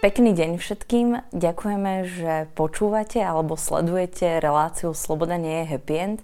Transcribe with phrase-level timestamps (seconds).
[0.00, 1.28] Pekný deň všetkým.
[1.28, 6.18] Ďakujeme, že počúvate alebo sledujete reláciu Sloboda nie je happy end.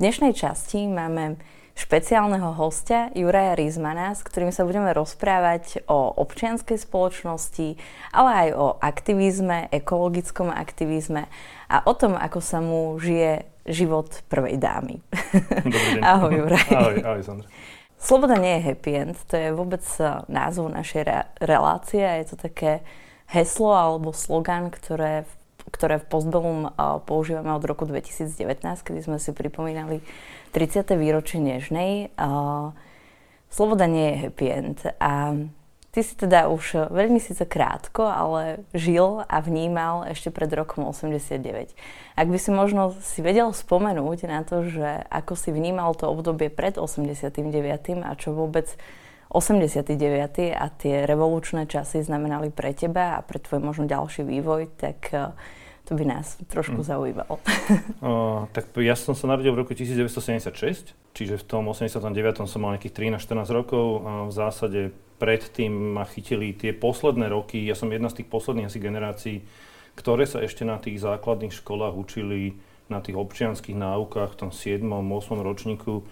[0.00, 1.36] V dnešnej časti máme
[1.76, 7.76] špeciálneho hostia Juraja Rizmana, s ktorým sa budeme rozprávať o občianskej spoločnosti,
[8.16, 11.28] ale aj o aktivizme, ekologickom aktivizme
[11.68, 15.04] a o tom, ako sa mu žije život prvej dámy.
[15.68, 16.00] Dobrý deň.
[16.00, 16.68] Ahoj, Juraj.
[16.72, 17.48] Ahoj, ahoj, Sandra.
[18.00, 19.84] Sloboda nie je happy end, to je vôbec
[20.32, 22.80] názov našej re- relácie a je to také
[23.28, 25.28] heslo alebo slogan, ktoré,
[25.68, 26.72] ktoré v Postbellum
[27.04, 30.00] používame od roku 2019, kedy sme si pripomínali
[30.56, 30.96] 30.
[30.96, 32.08] výročie Nežnej.
[33.48, 35.36] Sloboda nie je happy end a
[35.92, 41.72] ty si teda už veľmi síce krátko, ale žil a vnímal ešte pred rokom 89.
[42.16, 46.52] Ak by si možno si vedel spomenúť na to, že ako si vnímal to obdobie
[46.52, 47.40] pred 89.
[48.04, 48.68] a čo vôbec
[49.28, 50.56] 89.
[50.56, 55.32] a tie revolučné časy znamenali pre teba a pre tvoj možno ďalší vývoj, tak eh,
[55.84, 56.88] to by nás trošku mm.
[56.88, 57.34] zaujímalo.
[58.08, 62.44] o, tak ja som sa narodil v roku 1976, čiže v tom 89.
[62.48, 64.80] som mal nejakých 13-14 rokov a v zásade
[65.16, 69.36] predtým ma chytili tie posledné roky, ja som jedna z tých posledných asi generácií,
[69.96, 72.54] ktoré sa ešte na tých základných školách učili
[72.88, 74.80] na tých občianských náukách v tom 7.
[74.84, 75.40] 8.
[75.44, 76.04] ročníku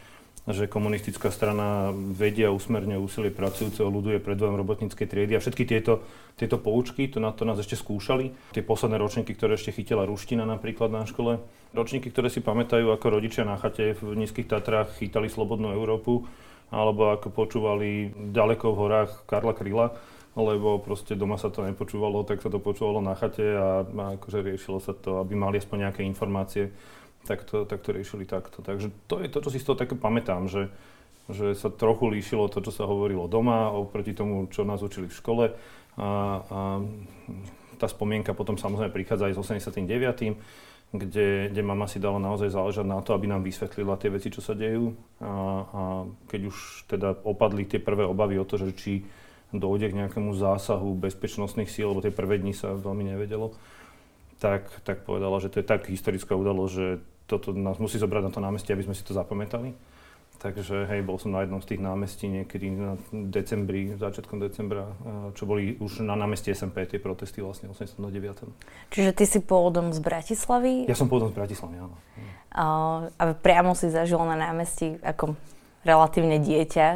[0.46, 6.06] že komunistická strana vedia usmerne úsilie pracujúceho ľudu je predvojom robotníckej triedy a všetky tieto,
[6.38, 8.30] tieto poučky, to, na to nás ešte skúšali.
[8.54, 11.42] Tie posledné ročníky, ktoré ešte chytila ruština napríklad na škole.
[11.74, 16.22] Ročníky, ktoré si pamätajú, ako rodičia na chate v Nízkych Tatrách chytali Slobodnú Európu,
[16.70, 19.98] alebo ako počúvali ďaleko v horách Karla Kryla,
[20.38, 24.46] lebo proste doma sa to nepočúvalo, tak sa to počúvalo na chate a, a akože
[24.46, 26.70] riešilo sa to, aby mali aspoň nejaké informácie
[27.26, 28.62] tak to, tak to riešili takto.
[28.62, 30.70] Takže to je to, čo si z toho také pamätám, že,
[31.26, 35.18] že sa trochu líšilo to, čo sa hovorilo doma, oproti tomu, čo nás učili v
[35.18, 35.44] škole.
[35.98, 36.08] A,
[36.46, 36.58] a
[37.76, 40.38] tá spomienka potom samozrejme prichádza aj z 89
[40.94, 44.38] kde, kde mama si dala naozaj záležať na to, aby nám vysvetlila tie veci, čo
[44.38, 44.94] sa dejú.
[45.18, 45.32] A,
[45.66, 45.80] a
[46.30, 48.92] keď už teda opadli tie prvé obavy o to, že či
[49.50, 53.54] dojde k nejakému zásahu bezpečnostných síl, lebo tie prvé dni sa veľmi nevedelo,
[54.38, 56.86] tak, tak povedala, že to je tak historická udalosť, že
[57.26, 59.74] toto nás musí zobrať na to námestie, aby sme si to zapamätali.
[60.36, 64.92] Takže hej, bol som na jednom z tých námestí niekedy na decembri, začiatkom decembra,
[65.32, 68.44] čo boli už na námestí SMP, tie protesty vlastne 89.
[68.92, 70.84] Čiže ty si pôvodom z Bratislavy?
[70.86, 71.96] Ja som pôvodom z Bratislavy, áno.
[72.52, 72.64] A,
[73.16, 75.40] a priamo si zažil na námestí ako
[75.88, 76.88] relatívne dieťa?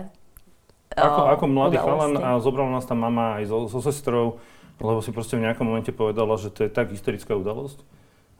[1.00, 4.42] Ako, ako mladý chalan a zobrala nás tam mama aj so, so sestrou,
[4.82, 7.80] lebo si proste v nejakom momente povedala, že to je tak historická udalosť,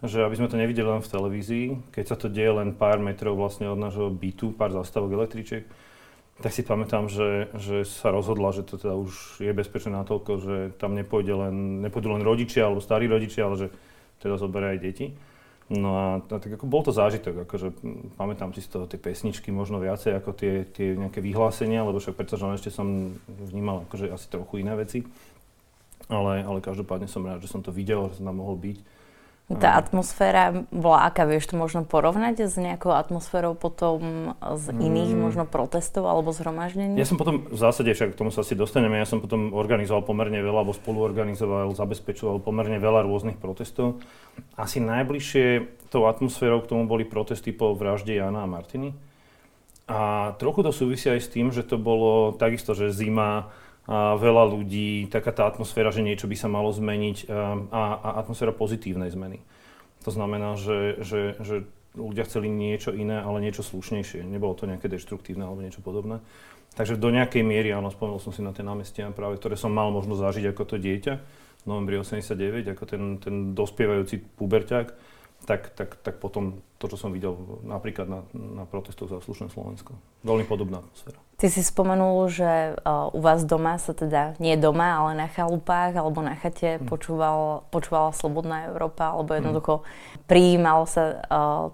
[0.01, 3.37] že aby sme to nevideli len v televízii, keď sa to deje len pár metrov
[3.37, 5.69] vlastne od nášho bytu, pár zastavok električiek,
[6.41, 10.57] tak si pamätám, že, že sa rozhodla, že to teda už je bezpečné natoľko, že
[10.81, 13.69] tam nepôjde len, nepôjdu len rodičia alebo starí rodičia, ale že
[14.25, 15.07] teda zoberia aj deti.
[15.71, 17.69] No a, a tak ako bol to zážitok, akože
[18.17, 22.17] pamätám si z toho tie pesničky možno viacej ako tie, tie nejaké vyhlásenia, lebo však
[22.17, 25.05] pretože ešte som vnímal akože asi trochu iné veci.
[26.11, 28.79] Ale, ale každopádne som rád, že som to videl, že som tam mohol byť
[29.59, 31.27] tá atmosféra bola aká?
[31.27, 35.19] Vieš to možno porovnať s nejakou atmosférou potom z iných mm.
[35.19, 36.95] možno protestov alebo zhromaždení?
[36.95, 40.07] Ja som potom, v zásade však k tomu sa asi dostaneme, ja som potom organizoval
[40.07, 43.99] pomerne veľa, alebo spoluorganizoval, zabezpečoval pomerne veľa rôznych protestov.
[44.55, 45.47] Asi najbližšie
[45.91, 48.95] tou atmosférou k tomu boli protesty po vražde Jana a Martiny.
[49.91, 53.51] A trochu to súvisia aj s tým, že to bolo takisto, že zima,
[53.89, 59.11] veľa ľudí, taká tá atmosféra, že niečo by sa malo zmeniť a, a atmosféra pozitívnej
[59.13, 59.41] zmeny.
[60.05, 64.23] To znamená, že, že, že ľudia chceli niečo iné, ale niečo slušnejšie.
[64.25, 66.23] Nebolo to nejaké deštruktívne alebo niečo podobné.
[66.79, 69.91] Takže do nejakej miery, áno, spomenul som si na tie námestia práve, ktoré som mal
[69.91, 71.15] možnosť zažiť ako to dieťa
[71.61, 74.87] v novembri 89, ako ten, ten dospievajúci puberťák
[75.45, 79.97] tak, tak, tak potom to, čo som videl napríklad na, na protestoch za slušné Slovensko.
[80.23, 81.19] Veľmi podobná atmosféra.
[81.41, 85.97] Ty si spomenul, že uh, u vás doma sa teda, nie doma, ale na chalupách
[85.97, 86.85] alebo na chate hmm.
[86.85, 89.85] počúval, počúvala Slobodná Európa, alebo jednoducho hmm.
[90.29, 91.73] prijímal sa uh,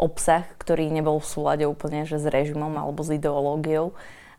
[0.00, 3.92] obsah, ktorý nebol v súlade úplne že s režimom alebo s ideológiou.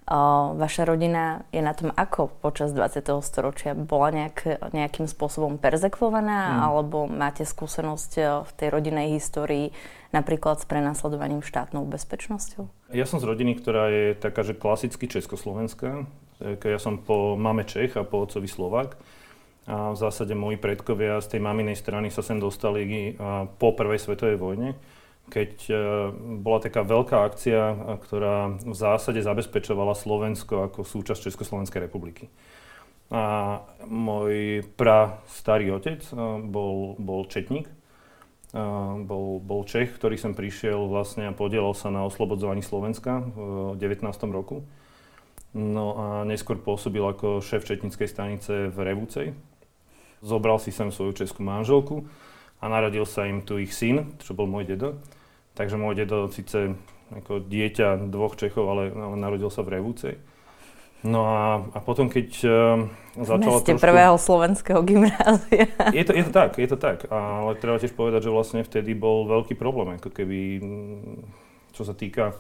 [0.06, 3.06] Uh, vaša rodina je na tom ako počas 20.
[3.22, 3.78] storočia?
[3.78, 6.62] Bola nejak, nejakým spôsobom perzekvovaná mm.
[6.66, 8.12] alebo máte skúsenosť
[8.50, 9.70] v tej rodinnej histórii
[10.16, 12.66] napríklad s prenasledovaním štátnou bezpečnosťou?
[12.96, 16.08] Ja som z rodiny, ktorá je taká, že klasicky československá.
[16.64, 18.96] Ja som po mame Čech a po otcovi Slovak.
[19.68, 23.18] A v zásade moji predkovia z tej maminej strany sa sem dostali
[23.60, 24.80] po prvej svetovej vojne
[25.26, 25.76] keď e,
[26.42, 27.62] bola taká veľká akcia,
[28.06, 32.30] ktorá v zásade zabezpečovala Slovensko ako súčasť Československej republiky.
[33.14, 36.02] A môj pra starý otec
[36.50, 37.70] bol, bol četník,
[39.04, 44.08] bol, bol Čech, ktorý sem prišiel vlastne a podielal sa na oslobodzovaní Slovenska v 19.
[44.32, 44.64] roku.
[45.56, 49.28] No a neskôr pôsobil ako šéf četníckej stanice v Revúcej.
[50.24, 52.08] Zobral si sem svoju českú manželku
[52.64, 55.00] a narodil sa im tu ich syn, čo bol môj dedo.
[55.56, 56.76] Takže môj dedo síce
[57.12, 60.16] ako dieťa dvoch Čechov, ale narodil sa v Revúcej.
[61.04, 62.54] No a, a potom, keď uh,
[63.20, 63.82] začala trošku...
[63.82, 65.70] prvého slovenského gymnázia.
[65.94, 67.06] Je to, je to tak, je to tak.
[67.12, 70.40] Ale treba tiež povedať, že vlastne vtedy bol veľký problém, ako keby,
[71.76, 72.34] čo sa týka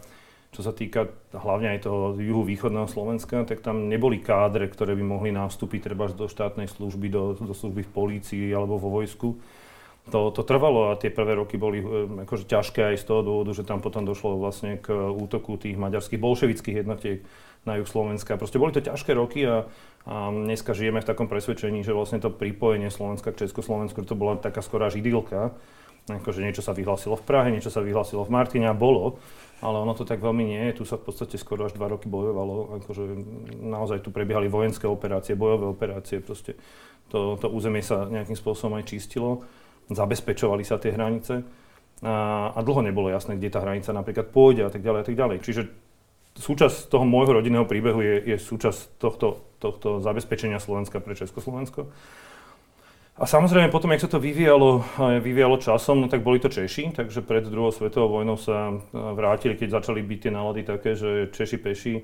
[0.55, 5.35] čo sa týka hlavne aj toho juhu-východného Slovenska, tak tam neboli kádre, ktoré by mohli
[5.35, 9.35] nastúpiť treba do štátnej služby, do, do služby v polícii alebo vo vojsku.
[10.15, 13.51] To, to trvalo a tie prvé roky boli eh, akože ťažké aj z toho dôvodu,
[13.51, 17.19] že tam potom došlo vlastne k útoku tých maďarských bolševických jednotiek
[17.65, 18.37] na juh Slovenska.
[18.37, 19.65] Proste boli to ťažké roky a,
[20.05, 24.37] a dneska žijeme v takom presvedčení, že vlastne to pripojenie Slovenska k Československu, to bola
[24.37, 25.51] taká skorá židilka,
[26.05, 29.17] akože niečo sa vyhlásilo v Prahe, niečo sa vyhlásilo v Martine a bolo,
[29.65, 30.81] ale ono to tak veľmi nie je.
[30.81, 33.03] Tu sa v podstate skoro až dva roky bojovalo, akože
[33.65, 36.53] naozaj tu prebiehali vojenské operácie, bojové operácie, proste
[37.09, 39.41] to, to územie sa nejakým spôsobom aj čistilo,
[39.89, 41.41] zabezpečovali sa tie hranice
[42.05, 45.17] a, a dlho nebolo jasné, kde tá hranica napríklad pôjde a tak ďalej a tak
[45.17, 45.37] ďalej.
[45.41, 45.61] Čiže
[46.35, 51.87] súčasť toho môjho rodinného príbehu je, je súčasť tohto, tohto zabezpečenia Slovenska pre Československo.
[53.15, 54.83] A samozrejme potom, jak sa to vyvíjalo,
[55.23, 59.79] vyvíjalo časom, no tak boli to Češi, takže pred druhou svetovou vojnou sa vrátili, keď
[59.79, 61.95] začali byť tie nálady také, že Češi peši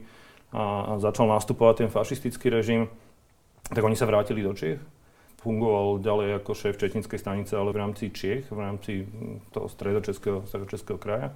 [0.56, 2.88] a, a začal nastupovať ten fašistický režim,
[3.68, 4.80] tak oni sa vrátili do Čiech.
[5.44, 9.04] Fungoval ďalej ako šéf Četnickej stanice, ale v rámci Čiech, v rámci
[9.52, 11.36] toho stredočeského, stredočeského kraja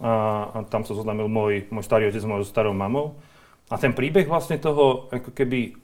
[0.00, 3.16] a, tam sa zoznámil môj, môj starý otec s mojou starou mamou.
[3.66, 5.74] A ten príbeh vlastne toho ako keby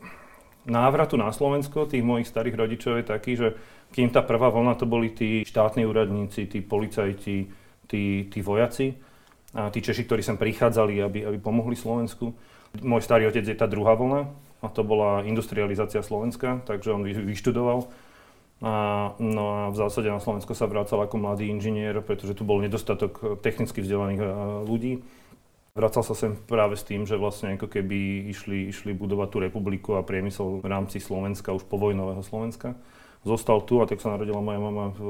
[0.67, 3.49] návratu na Slovensko tých mojich starých rodičov je taký, že
[3.93, 7.51] kým tá prvá vlna to boli tí štátni úradníci, tí policajti,
[7.91, 8.95] tí, tí vojaci,
[9.53, 12.33] a tí Češi, ktorí sem prichádzali, aby, aby pomohli Slovensku.
[12.81, 14.33] Môj starý otec je tá druhá vlna
[14.65, 17.93] a to bola industrializácia Slovenska, takže on vyštudoval
[18.63, 18.75] a,
[19.19, 23.43] no a v zásade na Slovensko sa vracal ako mladý inžinier, pretože tu bol nedostatok
[23.43, 24.23] technicky vzdelaných
[24.71, 25.03] ľudí.
[25.75, 29.99] Vracal sa sem práve s tým, že vlastne ako keby išli, išli budovať tú republiku
[29.99, 32.79] a priemysel v rámci Slovenska, už povojnového Slovenska.
[33.27, 35.03] Zostal tu a tak sa narodila moja mama v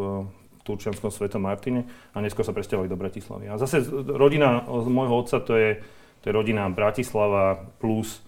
[0.62, 1.84] Turčianskom Svetom Martine
[2.14, 3.50] a neskôr sa presťahovali do Bratislavy.
[3.50, 5.82] A zase rodina môjho otca to je,
[6.22, 8.22] to je rodina Bratislava plus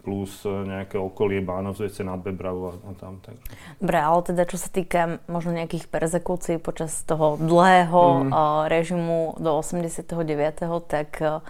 [0.00, 3.20] plus e, nejaké okolie Bánovzvece nad Bebravou a, a tam.
[3.20, 3.36] Tak.
[3.78, 8.30] Dobre, ale teda čo sa týka možno nejakých perzekúcií počas toho dlhého mm.
[8.32, 10.16] uh, režimu do 89.
[10.88, 11.08] tak...
[11.20, 11.44] Uh,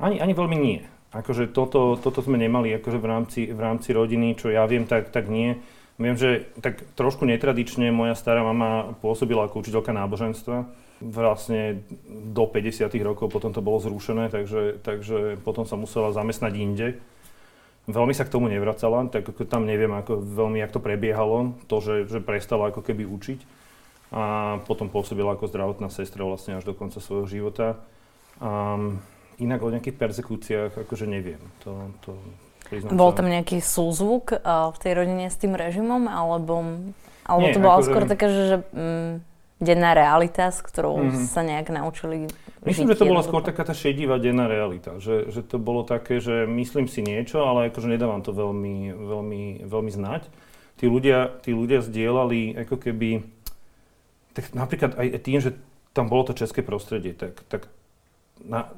[0.00, 0.80] ani, ani veľmi nie.
[1.10, 5.10] Akože toto, toto sme nemali akože v rámci, v rámci rodiny, čo ja viem, tak,
[5.12, 5.58] tak nie.
[6.00, 10.64] Viem, že tak trošku netradične moja stará mama pôsobila ako učiteľka náboženstva.
[11.04, 16.88] Vlastne do 50 rokov potom to bolo zrušené, takže, takže potom sa musela zamestnať inde
[17.90, 21.76] Veľmi sa k tomu nevracala, tak ako tam neviem, ako veľmi, jak to prebiehalo, to,
[21.82, 23.40] že, že prestala ako keby učiť
[24.10, 27.78] a potom pôsobila ako zdravotná sestra vlastne až do konca svojho života.
[28.42, 28.98] Um,
[29.38, 31.38] inak o nejakých persekúciách akože neviem.
[31.62, 32.10] To, to
[32.90, 36.62] Bol tam nejaký súzvuk uh, v tej rodine s tým režimom, alebo,
[37.26, 37.86] alebo Nie, to bolo akože...
[37.86, 39.12] skôr také, že, že mm,
[39.60, 41.28] denná realita, s ktorou mm-hmm.
[41.28, 42.26] sa nejak naučili
[42.60, 46.20] Myslím, že to bola skôr taká tá šedivá denná realita, že, že to bolo také,
[46.20, 50.28] že myslím si niečo, ale akože nedávam to veľmi, veľmi, veľmi znať.
[50.76, 53.24] Tí ľudia, tí ľudia zdieľali ako keby,
[54.36, 55.56] tak napríklad aj tým, že
[55.96, 57.72] tam bolo to české prostredie, tak, tak
[58.44, 58.68] na,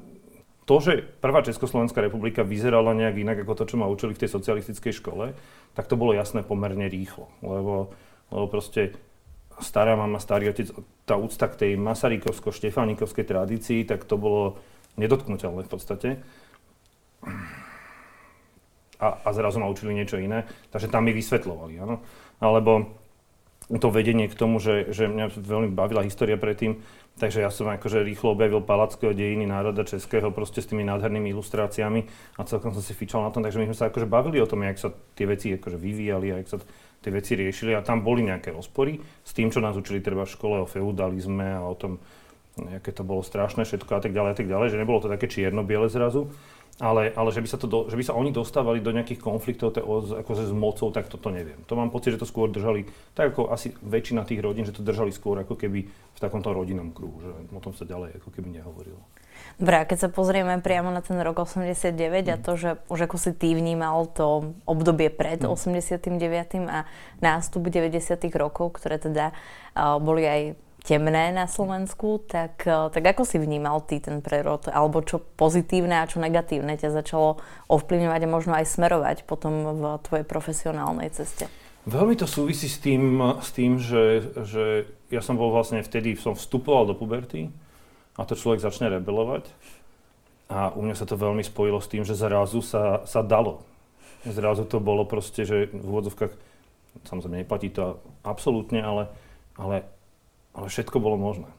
[0.63, 4.31] to, že prvá Československá republika vyzerala nejak inak ako to, čo ma učili v tej
[4.31, 5.35] socialistickej škole,
[5.75, 7.91] tak to bolo jasné pomerne rýchlo, lebo,
[8.31, 8.95] lebo proste
[9.59, 10.71] stará mama, starý otec,
[11.05, 14.57] tá úcta k tej masarykovsko-štefánikovskej tradícii, tak to bolo
[14.97, 16.09] nedotknutelné v podstate.
[19.03, 21.99] A, a zrazu ma učili niečo iné, takže tam mi vysvetľovali, áno.
[22.39, 23.03] Alebo
[23.67, 26.83] to vedenie k tomu, že, že mňa veľmi bavila história predtým,
[27.15, 32.05] takže ja som akože rýchlo objavil Palackého dejiny národa českého proste s tými nádhernými ilustráciami
[32.37, 34.65] a celkom som si fičal na tom, takže my sme sa akože bavili o tom,
[34.67, 36.57] jak sa tie veci akože vyvíjali a jak sa
[37.03, 40.33] tie veci riešili a tam boli nejaké rozpory s tým, čo nás učili treba v
[40.33, 41.99] škole o feudalizme a o tom,
[42.55, 45.27] aké to bolo strašné všetko a tak ďalej a tak ďalej, že nebolo to také
[45.27, 46.31] čierno-biele zrazu.
[46.81, 49.77] Ale, ale že, by sa to do, že by sa oni dostávali do nejakých konfliktov
[49.77, 51.61] te, ako s mocou, tak toto neviem.
[51.69, 54.81] To mám pocit, že to skôr držali, tak ako asi väčšina tých rodín, že to
[54.81, 58.57] držali skôr ako keby v takomto rodinnom kruhu, že o tom sa ďalej ako keby
[58.57, 58.97] nehovorilo.
[59.61, 62.33] Dobre, a keď sa pozrieme priamo na ten rok 89 mm.
[62.33, 65.49] a to, že už ako si ty vnímal to obdobie pred mm.
[65.49, 66.69] 89.
[66.69, 66.89] a
[67.21, 68.17] nástup 90.
[68.33, 69.31] rokov, ktoré teda
[69.77, 70.41] uh, boli aj
[70.83, 74.67] temné na Slovensku, tak, tak ako si vnímal ty ten prerod?
[74.67, 77.39] Alebo čo pozitívne a čo negatívne ťa začalo
[77.71, 81.47] ovplyvňovať a možno aj smerovať potom v tvojej profesionálnej ceste?
[81.87, 86.35] Veľmi to súvisí s tým, s tým že, že ja som bol vlastne vtedy, som
[86.35, 87.47] vstupoval do puberty
[88.17, 89.49] a to človek začne rebelovať.
[90.51, 93.65] A u mňa sa to veľmi spojilo s tým, že zrazu sa, sa dalo.
[94.23, 96.31] Zrazu to bolo proste, že v úvodzovkách,
[97.09, 99.09] samozrejme neplatí to absolútne, ale,
[99.57, 99.87] ale,
[100.53, 101.49] ale všetko bolo možné.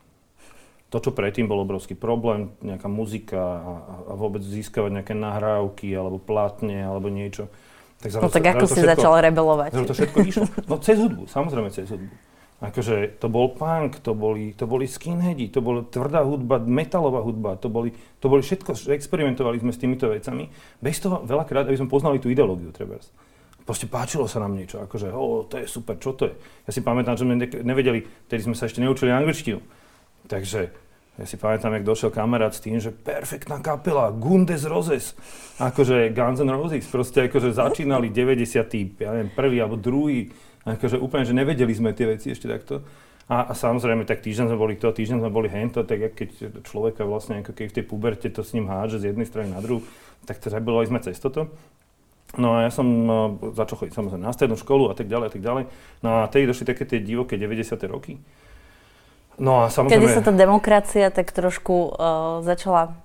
[0.94, 3.72] To, čo predtým bol obrovský problém, nejaká muzika a,
[4.08, 7.50] a vôbec získavať nejaké nahrávky alebo plátne alebo niečo.
[7.98, 9.70] Tak zrazu, no tak ako si všetko, začal rebelovať?
[9.74, 10.44] Zrazu to všetko išlo.
[10.70, 12.14] No cez hudbu, samozrejme cez hudbu.
[12.62, 17.58] Akože to bol punk, to boli, to boli skinheadi, to bola tvrdá hudba, metalová hudba,
[17.58, 17.90] to boli,
[18.22, 20.48] to boli všetko, experimentovali sme s týmito vecami.
[20.78, 23.02] Bez toho veľakrát, aby sme poznali tú ideológiu, treba.
[23.64, 26.34] Proste páčilo sa nám niečo, akože, o, to je super, čo to je?
[26.68, 29.58] Ja si pamätám, že sme nevedeli, tedy sme sa ešte neučili angličtinu.
[30.28, 30.60] Takže
[31.14, 35.14] ja si pamätám, jak došiel kamarát s tým, že perfektná kapela, Gundes Roses,
[35.62, 39.00] akože Guns N' Roses, proste akože začínali 90.
[39.00, 40.28] ja neviem, prvý alebo druhý,
[40.64, 42.80] Akože úplne, že nevedeli sme tie veci ešte takto.
[43.24, 47.08] A, a samozrejme, tak týždeň sme boli to, týždeň sme boli hento, tak keď človeka
[47.08, 49.80] vlastne ako keď v tej puberte to s ním hádže z jednej strany na druhú,
[50.28, 51.48] tak to rebelovali sme cez toto.
[52.34, 55.32] No a ja som no, začal chodiť samozrejme na strednú školu a tak ďalej a
[55.32, 55.64] tak ďalej.
[56.02, 57.78] No a tedy došli také tie divoké 90.
[57.88, 58.18] roky.
[59.38, 60.04] No a samozrejme...
[60.04, 62.98] Kedy sa tá demokracia tak trošku uh, začala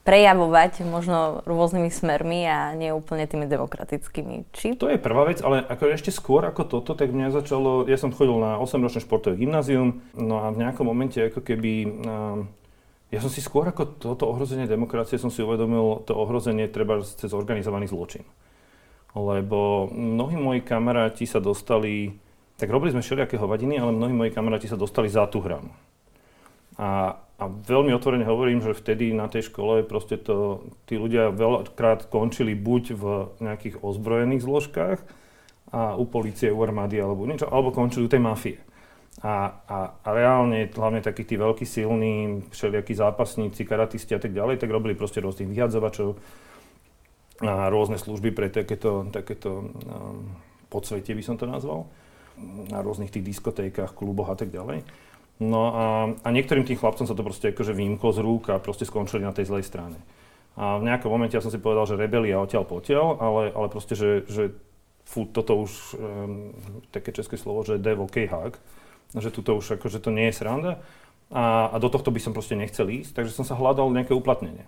[0.00, 4.48] prejavovať možno rôznymi smermi a nie úplne tými demokratickými.
[4.48, 4.80] Či?
[4.80, 8.08] To je prvá vec, ale ako ešte skôr ako toto, tak mňa začalo, ja som
[8.08, 11.72] chodil na 8-ročné športové gymnázium, no a v nejakom momente ako keby,
[13.12, 17.30] ja som si skôr ako toto ohrozenie demokracie som si uvedomil to ohrozenie treba cez
[17.36, 18.24] organizovaný zločin.
[19.12, 22.14] Lebo mnohí moji kamaráti sa dostali,
[22.56, 25.74] tak robili sme všelijaké hovadiny, ale mnohí moji kamaráti sa dostali za tú hranu.
[26.78, 32.12] A a veľmi otvorene hovorím, že vtedy na tej škole proste to, tí ľudia veľakrát
[32.12, 33.04] končili buď v
[33.40, 35.00] nejakých ozbrojených zložkách
[35.72, 38.60] a u policie, u armády alebo niečo, alebo končili u tej mafie.
[39.24, 44.60] A, a, a reálne, hlavne takí tí veľkí silní, všelijakí zápasníci, karatisti a tak ďalej,
[44.60, 46.20] tak robili proste rôznych vyhadzovačov
[47.40, 50.28] a rôzne služby pre takéto, takéto um,
[50.68, 51.88] podsvetie by som to nazval,
[52.68, 54.84] na rôznych tých diskotékach, kluboch a tak ďalej.
[55.40, 55.86] No a,
[56.20, 59.32] a niektorým tým chlapcom sa to proste akože vymklo z rúk a proste skončili na
[59.32, 59.96] tej zlej strane.
[60.60, 63.96] A v nejakom momente ja som si povedal, že rebelia odtiaľ potiaľ, ale, ale proste,
[63.96, 64.52] že, že
[65.08, 66.52] fú, toto už, um,
[66.92, 68.60] také české slovo, že dev OK hack,
[69.16, 70.84] že tuto už akože to nie je sranda
[71.32, 74.66] a, a do tohto by som proste nechcel ísť, takže som sa hľadal nejaké uplatnenie.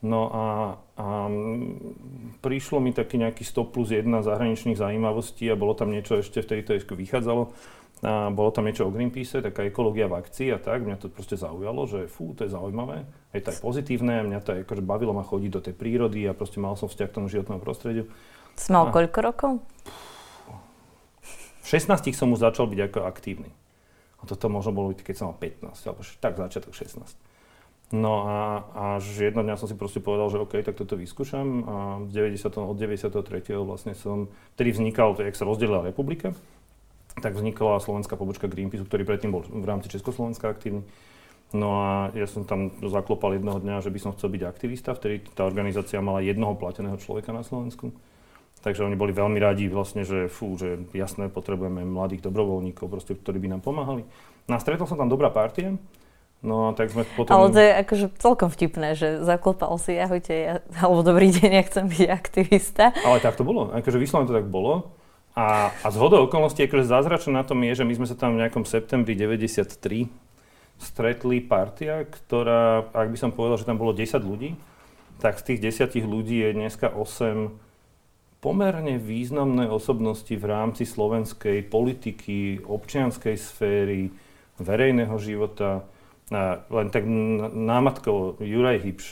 [0.00, 0.44] No a,
[0.96, 1.28] a
[2.40, 6.64] prišlo mi taký nejaký 100 plus 1 zahraničných zaujímavostí a bolo tam niečo ešte, vtedy
[6.64, 7.52] to vychádzalo,
[8.00, 10.88] a bolo tam niečo o Greenpeace, taká ekológia v akcii a tak.
[10.88, 13.04] Mňa to proste zaujalo, že fú, to je zaujímavé.
[13.36, 16.32] Je to aj pozitívne, mňa to aj akože bavilo ma chodiť do tej prírody a
[16.32, 18.08] proste mal som vzťah k tomu životnému prostrediu.
[18.56, 18.92] Si mal a...
[18.92, 19.52] koľko rokov?
[21.60, 23.52] V 16 som už začal byť ako aktívny.
[24.20, 27.04] A toto možno bolo byť, keď som mal 15, alebo tak začiatok 16.
[27.90, 28.36] No a
[28.94, 31.74] až jedno dňa som si proste povedal, že OK, tak toto vyskúšam a
[32.06, 33.50] v 90, od 93.
[33.66, 36.30] vlastne som, vtedy vznikal, jak sa rozdelila republika,
[37.18, 40.86] tak vznikla slovenská pobočka Greenpeace, ktorý predtým bol v rámci Československa aktívny.
[41.50, 45.26] No a ja som tam zaklopal jedného dňa, že by som chcel byť aktivista, vtedy
[45.34, 47.90] tá organizácia mala jednoho plateného človeka na Slovensku.
[48.60, 53.40] Takže oni boli veľmi radi vlastne, že fú, že jasné, potrebujeme mladých dobrovoľníkov, proste, ktorí
[53.42, 54.06] by nám pomáhali.
[54.46, 55.74] No a stretol som tam dobrá partia,
[56.40, 57.36] No tak sme potom...
[57.36, 61.64] Ale to je akože celkom vtipné, že zaklopal si, ahojte, ja, alebo dobrý deň, ja
[61.68, 62.96] chcem byť aktivista.
[63.04, 64.96] Ale tak to bolo, akože vyslovene to tak bolo.
[65.38, 68.34] A, a z hodou okolností, akože zázračné na tom je, že my sme sa tam
[68.34, 70.10] v nejakom septembri 93
[70.80, 74.56] stretli partia, ktorá, ak by som povedal, že tam bolo 10 ľudí,
[75.20, 77.70] tak z tých 10 ľudí je dneska 8
[78.40, 84.08] pomerne významné osobnosti v rámci slovenskej politiky, občianskej sféry,
[84.56, 85.84] verejného života.
[86.32, 87.04] A len tak
[87.52, 89.06] námatkou Juraj Hybš,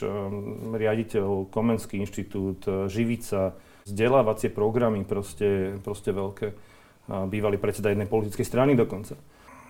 [0.72, 3.52] riaditeľ Komenský inštitút, Živica,
[3.88, 6.46] vzdelávacie programy proste, proste veľké.
[7.08, 9.16] Bývalý predseda jednej politickej strany dokonca.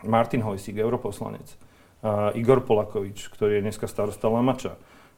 [0.03, 1.47] Martin Hojsík, europoslanec.
[2.35, 4.75] Igor Polakovič, ktorý je dneska starosta Lamača.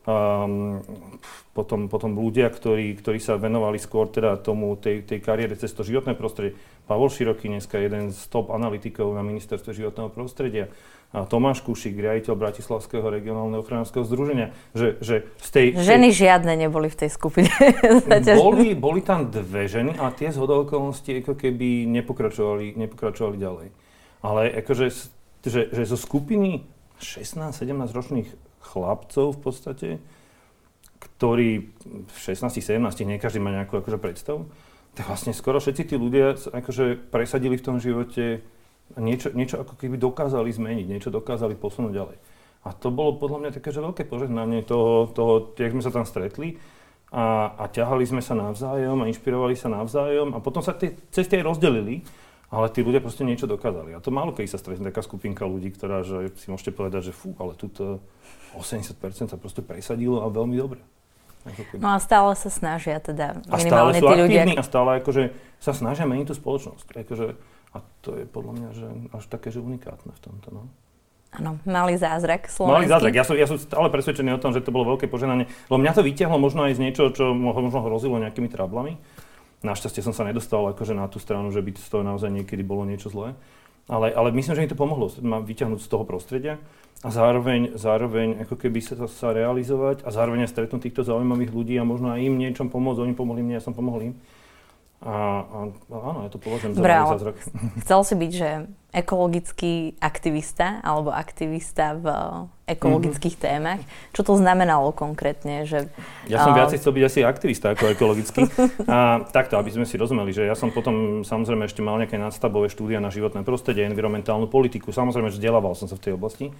[0.09, 0.81] Um,
[1.53, 5.85] potom, potom ľudia, ktorí, ktorí sa venovali skôr teda tomu, tej, tej kariére cez to
[5.85, 6.57] životné prostredie.
[6.89, 10.73] Pavol Široký, dneska jeden z top analytikov na ministerstve životného prostredia.
[11.11, 14.57] A Tomáš Kušik, riaditeľ Bratislavského regionálneho ochranárskeho združenia.
[14.73, 17.51] Že, že z tej, Ženy tej, žiadne neboli v tej skupine.
[18.41, 23.69] boli, boli tam dve ženy, ale tie z okolností ako keby nepokračovali, nepokračovali ďalej.
[24.25, 24.87] Ale akože
[25.41, 26.69] že, že zo skupiny
[27.01, 28.29] 16-17 ročných
[28.61, 29.89] chlapcov v podstate,
[31.01, 32.77] ktorí v 16-17,
[33.09, 34.49] nie každý má nejakú akože predstavu,
[34.93, 38.45] tak vlastne skoro všetci tí ľudia akože presadili v tom živote
[38.95, 42.17] a niečo, niečo ako keby dokázali zmeniť, niečo dokázali posunúť ďalej.
[42.61, 46.05] A to bolo podľa mňa také, že veľké požehnanie toho, toho jak sme sa tam
[46.05, 46.61] stretli
[47.09, 51.41] a, a ťahali sme sa navzájom a inšpirovali sa navzájom a potom sa tie cesty
[51.41, 52.05] aj rozdelili
[52.51, 53.95] ale tí ľudia proste niečo dokázali.
[53.95, 57.13] A to málo keď sa stretne taká skupinka ľudí, ktorá, že si môžete povedať, že
[57.15, 58.03] fú, ale tuto
[58.57, 60.81] 80% sa proste presadilo a veľmi dobre.
[61.81, 64.43] No a stále sa snažia teda minimálne a stále sú tí ľudia.
[64.61, 65.23] A stále akože
[65.57, 66.85] sa snažia meniť tú spoločnosť.
[67.01, 67.27] Akože,
[67.73, 70.49] a to je podľa mňa že až také, že unikátne v tomto.
[70.53, 70.63] No.
[71.31, 72.77] Áno, malý zázrak slovenský.
[72.77, 73.15] Malý zázrak.
[73.15, 75.47] Ja som, ja som stále presvedčený o tom, že to bolo veľké poženanie.
[75.71, 78.99] Lebo mňa to vyťahlo možno aj z niečo, čo možno hrozilo nejakými trablami.
[79.65, 82.83] Našťastie som sa nedostal akože na tú stranu, že by z toho naozaj niekedy bolo
[82.83, 83.39] niečo zlé.
[83.91, 86.63] Ale, ale myslím, že mi to pomohlo ma vyťahnuť z toho prostredia
[87.03, 91.75] a zároveň, zároveň ako keby sa, sa realizovať a zároveň aj stretnúť týchto zaujímavých ľudí
[91.75, 94.15] a možno aj im niečom pomôcť, oni pomohli mne, ja som pomohol im.
[95.01, 95.17] A,
[95.49, 97.17] a, áno, ja to považujem za Bravo.
[97.17, 97.41] zázrak.
[97.81, 98.51] Chcel si byť, že
[98.91, 102.07] ekologický aktivista alebo aktivista v
[102.69, 103.49] ekologických mm-hmm.
[103.49, 103.81] témach.
[104.13, 105.65] Čo to znamenalo konkrétne?
[105.65, 105.89] Že,
[106.29, 106.57] ja som uh...
[106.61, 108.45] viac chcel byť asi aktivista ako ekologický.
[108.91, 112.69] a takto, aby sme si rozumeli, že ja som potom samozrejme ešte mal nejaké nadstavové
[112.69, 114.93] štúdia na životné prostredie, environmentálnu politiku.
[114.93, 116.53] Samozrejme, že vzdelával som sa v tej oblasti.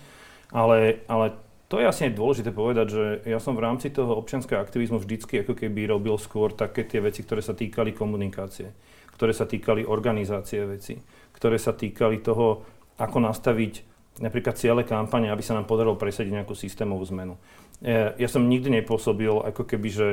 [0.49, 1.37] Ale, ale
[1.71, 5.55] to je asi dôležité povedať, že ja som v rámci toho občianského aktivizmu vždycky ako
[5.55, 8.75] keby robil skôr také tie veci, ktoré sa týkali komunikácie,
[9.15, 10.99] ktoré sa týkali organizácie veci,
[11.31, 12.67] ktoré sa týkali toho,
[12.99, 13.87] ako nastaviť
[14.19, 17.39] napríklad ciele kampane, aby sa nám podarilo presadiť nejakú systémovú zmenu.
[17.87, 20.09] Ja, ja som nikdy nepôsobil ako keby, že,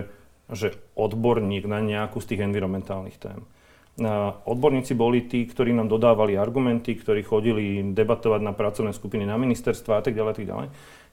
[0.53, 3.41] že odborník na nejakú z tých environmentálnych tém.
[4.45, 9.97] Odborníci boli tí, ktorí nám dodávali argumenty, ktorí chodili debatovať na pracovné skupiny na ministerstva
[9.97, 10.67] a tak ďalej, tak ďalej.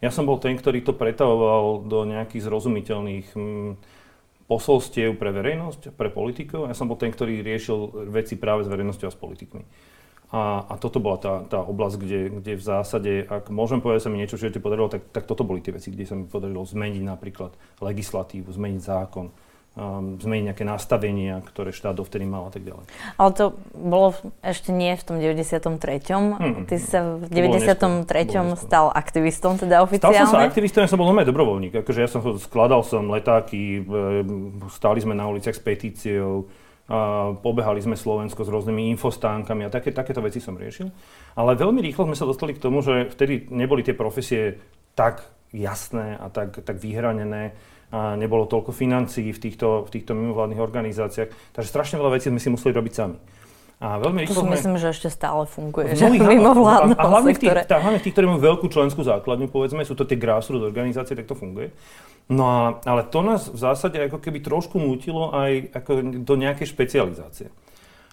[0.04, 3.70] Ja som bol ten, ktorý to pretavoval do nejakých zrozumiteľných mm,
[4.44, 6.68] posolstiev pre verejnosť, pre politikov.
[6.68, 9.64] Ja som bol ten, ktorý riešil veci práve s verejnosťou a s politikmi.
[10.28, 14.12] A, a toto bola tá, tá oblasť, kde, kde v zásade, ak môžem povedať, sa
[14.12, 16.60] mi niečo, čo ti podarilo, tak, tak toto boli tie veci, kde sa mi podarilo
[16.60, 19.32] zmeniť napríklad legislatívu, zmeniť zákon,
[19.74, 22.86] um, zmeniť nejaké nastavenia, ktoré štát dovtedy mal a tak ďalej.
[23.18, 25.60] Ale to bolo ešte nie v tom 93.
[26.14, 28.06] Hmm, Ty sa v 93.
[28.58, 30.14] stal aktivistom, teda oficiálne?
[30.14, 31.82] Stal som sa aktivistom, ja som bol normálne dobrovoľník.
[31.82, 33.82] Akože ja som skladal som letáky,
[34.70, 36.46] stáli sme na uliciach s petíciou,
[36.84, 40.92] a pobehali sme Slovensko s rôznymi infostánkami a také, takéto veci som riešil.
[41.32, 44.60] Ale veľmi rýchlo sme sa dostali k tomu, že vtedy neboli tie profesie
[44.92, 47.56] tak jasné a tak, tak vyhranené
[47.94, 51.54] a nebolo toľko financií v týchto, v týchto mimovládnych organizáciách.
[51.54, 53.18] Takže strašne veľa vecí sme si museli robiť sami.
[53.78, 54.54] A veľmi rýchlo to si sme...
[54.58, 55.94] myslím, že ešte stále funguje.
[55.94, 59.06] Že mimovládne a, a hlavne, v tých, tá, hlavne v tých, ktorí majú veľkú členskú
[59.06, 61.70] základňu, povedzme, sú to tie grassroots organizácie, tak to funguje.
[62.26, 65.90] No a, ale to nás v zásade ako keby trošku nutilo aj ako
[66.24, 67.52] do nejakej špecializácie.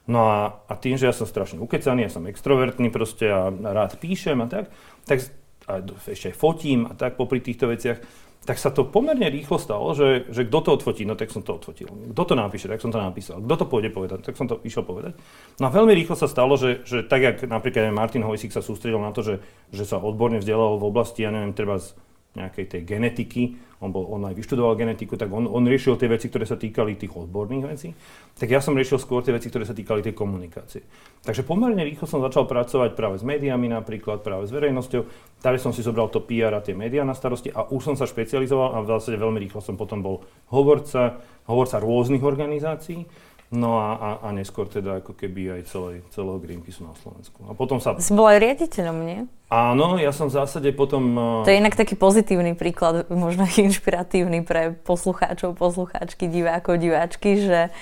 [0.09, 3.97] No a, a tým, že ja som strašne ukecaný, ja som extrovertný proste a rád
[4.01, 4.69] píšem a tak,
[5.07, 5.23] tak
[5.69, 8.01] a ešte aj fotím a tak popri týchto veciach,
[8.41, 11.61] tak sa to pomerne rýchlo stalo, že, že kto to odfotí, no tak som to
[11.61, 11.93] odfotil.
[12.17, 13.37] Kto to napíše, tak som to napísal.
[13.37, 15.13] Kto to pôjde povedať, tak som to išiel povedať.
[15.61, 18.97] No a veľmi rýchlo sa stalo, že, že tak, jak napríklad Martin Hojsík sa sústredil
[18.97, 21.93] na to, že, že sa odborne vzdelal v oblasti, ja neviem, treba z
[22.31, 26.29] nejakej tej genetiky, on, bol, on aj vyštudoval genetiku, tak on, on riešil tie veci,
[26.29, 27.89] ktoré sa týkali tých odborných vecí,
[28.37, 30.85] tak ja som riešil skôr tie veci, ktoré sa týkali tej komunikácie.
[31.25, 35.01] Takže pomerne rýchlo som začal pracovať práve s médiami napríklad, práve s verejnosťou.
[35.43, 38.07] Tady som si zobral to PR a tie médiá na starosti a už som sa
[38.07, 43.03] špecializoval a v zásade veľmi rýchlo som potom bol hovorca, hovorca rôznych organizácií
[43.51, 47.43] No a, a, a neskôr teda ako keby aj celej, celého Greenpeaceu na Slovensku.
[47.47, 47.99] A potom sa...
[47.99, 49.27] Si bol aj riaditeľom, nie?
[49.51, 51.19] Áno, ja som v zásade potom...
[51.43, 57.75] To je inak taký pozitívny príklad, možno inšpiratívny pre poslucháčov, poslucháčky, divákov, diváčky, že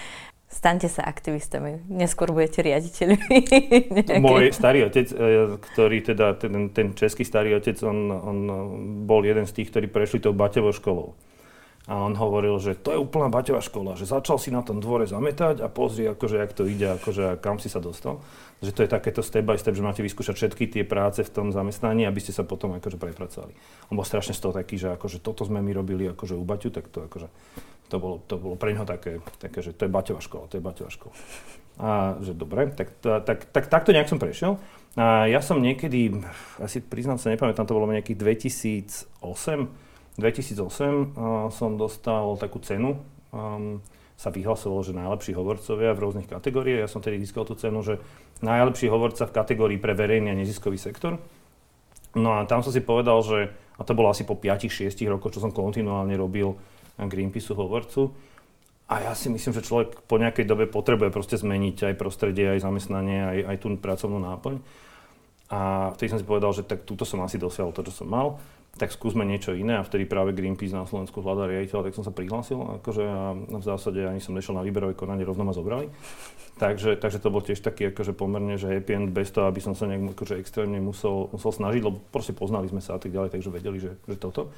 [0.50, 3.38] staňte sa aktivistami, neskôr budete riaditeľmi.
[4.26, 8.38] Môj starý otec, e, ktorý teda, ten, ten český starý otec, on, on
[9.06, 11.14] bol jeden z tých, ktorí prešli tou Baťovou školou.
[11.90, 15.10] A on hovoril, že to je úplná Baťová škola, že začal si na tom dvore
[15.10, 18.22] zametať a pozri, akože, jak to ide, akože, kam si sa dostal.
[18.62, 21.50] Že to je takéto step by step, že máte vyskúšať všetky tie práce v tom
[21.50, 23.58] zamestnaní, aby ste sa potom akože prepracovali.
[23.90, 26.70] On bol strašne z toho taký, že akože toto sme my robili akože u Baťu,
[26.70, 27.26] tak to akože
[27.90, 30.64] to bolo, to bolo pre neho také, také, že to je Baťová škola, to je
[30.64, 31.14] Baťová škola.
[31.82, 34.62] A že dobre, tak, tak, tak, tak takto nejak som prešiel.
[34.94, 36.22] A ja som niekedy,
[36.62, 38.20] asi priznám sa, nepamätám, to bolo nejakých
[39.18, 39.89] 2008,
[40.20, 43.00] 2008 uh, som dostal takú cenu,
[43.32, 43.80] um,
[44.20, 46.84] sa vyhlasovalo, že najlepší hovorcovia v rôznych kategóriách.
[46.84, 48.04] Ja som tedy získal tú cenu, že
[48.44, 51.16] najlepší hovorca v kategórii pre verejný a neziskový sektor.
[52.20, 55.40] No a tam som si povedal, že, a to bolo asi po 5-6 rokoch, čo
[55.40, 56.52] som kontinuálne robil
[57.00, 58.12] Greenpeaceu hovorcu,
[58.90, 62.66] a ja si myslím, že človek po nejakej dobe potrebuje proste zmeniť aj prostredie, aj
[62.66, 64.58] zamestnanie, aj, aj tú pracovnú náplň.
[65.54, 68.42] A vtedy som si povedal, že tak túto som asi dosiahol to, čo som mal
[68.80, 72.16] tak skúsme niečo iné a vtedy práve Greenpeace na Slovensku hľadá riaditeľa, tak som sa
[72.16, 75.92] prihlásil akože a v zásade ani som nešiel na výberové konanie, rovno ma zobrali.
[76.60, 79.76] Takže, takže to bol tiež taký akože pomerne, že happy end bez toho, aby som
[79.76, 83.36] sa nejak akože extrémne musel, musel snažiť, lebo proste poznali sme sa a tak ďalej,
[83.36, 84.52] takže vedeli, že, že toto.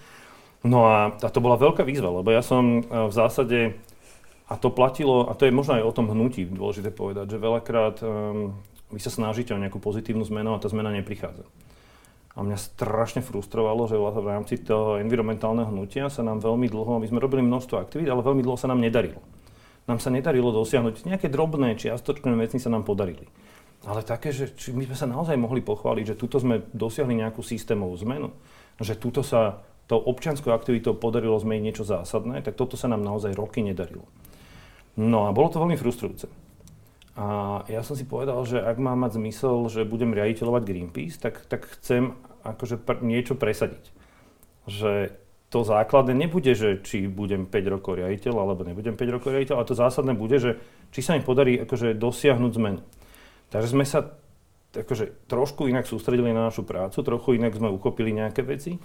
[0.61, 3.77] No a, a to bola veľká výzva, lebo ja som e, v zásade,
[4.45, 8.03] a to platilo, a to je možno aj o tom hnutí dôležité povedať, že veľakrát
[8.03, 8.53] um,
[8.91, 11.47] vy sa snažíte o nejakú pozitívnu zmenu a tá zmena neprichádza.
[12.31, 17.07] A mňa strašne frustrovalo, že v rámci toho environmentálneho hnutia sa nám veľmi dlho, my
[17.07, 19.19] sme robili množstvo aktivít, ale veľmi dlho sa nám nedarilo.
[19.91, 23.27] Nám sa nedarilo dosiahnuť nejaké drobné čiastočné veci sa nám podarili.
[23.83, 27.41] Ale také, že či my sme sa naozaj mohli pochváliť, že tuto sme dosiahli nejakú
[27.41, 28.29] systémovú zmenu,
[28.79, 33.35] že tuto sa tou občianskou aktivitou podarilo zmeniť niečo zásadné, tak toto sa nám naozaj
[33.35, 34.07] roky nedarilo.
[34.95, 36.31] No a bolo to veľmi frustrujúce.
[37.19, 41.43] A ja som si povedal, že ak má mať zmysel, že budem riaditeľovať Greenpeace, tak,
[41.51, 42.15] tak chcem
[42.47, 43.91] akože pr- niečo presadiť.
[44.71, 45.11] Že
[45.51, 49.67] to základné nebude, že či budem 5 rokov riaditeľ, alebo nebudem 5 rokov riaditeľ, ale
[49.67, 50.63] to zásadné bude, že
[50.95, 52.79] či sa mi podarí akože dosiahnuť zmenu.
[53.51, 54.15] Takže sme sa
[54.71, 58.79] akože trošku inak sústredili na našu prácu, trochu inak sme uchopili nejaké veci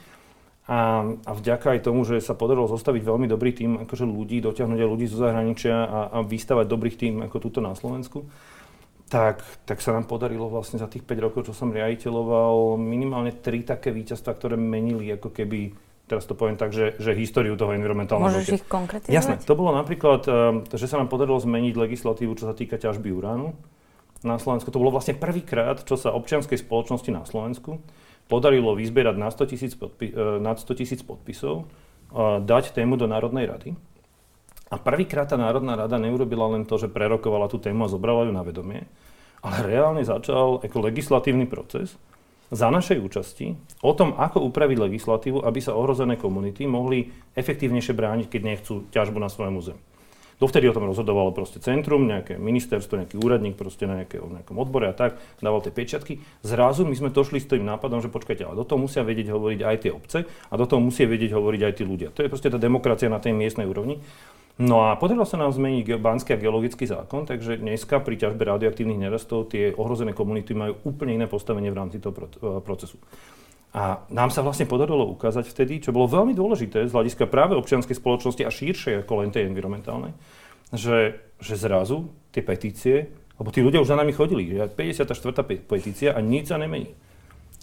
[0.66, 4.78] a, a vďaka aj tomu, že sa podarilo zostaviť veľmi dobrý tým akože ľudí, dotiahnuť
[4.82, 8.26] aj ľudí zo zahraničia a, a vystavať dobrých tým ako túto na Slovensku,
[9.06, 13.62] tak, tak sa nám podarilo vlastne za tých 5 rokov, čo som riaditeľoval, minimálne tri
[13.62, 15.70] také víťazstva, ktoré menili ako keby,
[16.10, 19.14] teraz to poviem tak, že, že históriu toho environmentálneho Môžeš ich konkretizovať?
[19.14, 20.34] Jasné, to bolo napríklad, eh,
[20.74, 23.54] že sa nám podarilo zmeniť legislatívu, čo sa týka ťažby uránu
[24.26, 24.74] na Slovensku.
[24.74, 27.78] To bolo vlastne prvýkrát, čo sa občianskej spoločnosti na Slovensku
[28.26, 31.66] podarilo vyzbierať na 100 tisíc podpi- e, nad 100 tisíc podpisov,
[32.46, 33.74] dať tému do Národnej rady.
[34.70, 38.32] A prvýkrát tá Národná rada neurobila len to, že prerokovala tú tému a zobrala ju
[38.34, 38.82] na vedomie,
[39.42, 41.94] ale reálne začal ako legislatívny proces
[42.50, 48.26] za našej účasti o tom, ako upraviť legislatívu, aby sa ohrozené komunity mohli efektívnejšie brániť,
[48.26, 49.82] keď nechcú ťažbu na svojom území.
[50.36, 54.84] Dovtedy o tom rozhodovalo proste centrum, nejaké ministerstvo, nejaký úradník proste na nejaké, nejakom odbore
[54.84, 56.20] a tak, dával tie pečiatky.
[56.44, 59.60] Zrazu my sme došli s tým nápadom, že počkajte, ale do toho musia vedieť hovoriť
[59.64, 62.12] aj tie obce a do toho musia vedieť hovoriť aj tí ľudia.
[62.12, 64.04] To je proste tá demokracia na tej miestnej úrovni.
[64.56, 68.96] No a podarilo sa nám zmeniť banský a geologický zákon, takže dneska pri ťažbe radioaktívnych
[68.96, 72.96] nerastov tie ohrozené komunity majú úplne iné postavenie v rámci toho e, procesu.
[73.76, 78.00] A nám sa vlastne podarilo ukázať vtedy, čo bolo veľmi dôležité z hľadiska práve občianskej
[78.00, 80.16] spoločnosti a širšie ako len tej environmentálnej,
[80.72, 85.68] že, že zrazu tie petície, lebo tí ľudia už za nami chodili, že 54.
[85.68, 86.96] petícia a nič sa nemení.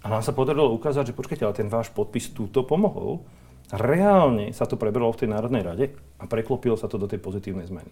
[0.06, 3.26] A nám sa podarilo ukázať, že počkajte, ale ten váš podpis túto pomohol.
[3.74, 5.86] Reálne sa to prebralo v tej Národnej rade
[6.22, 7.90] a preklopilo sa to do tej pozitívnej zmeny.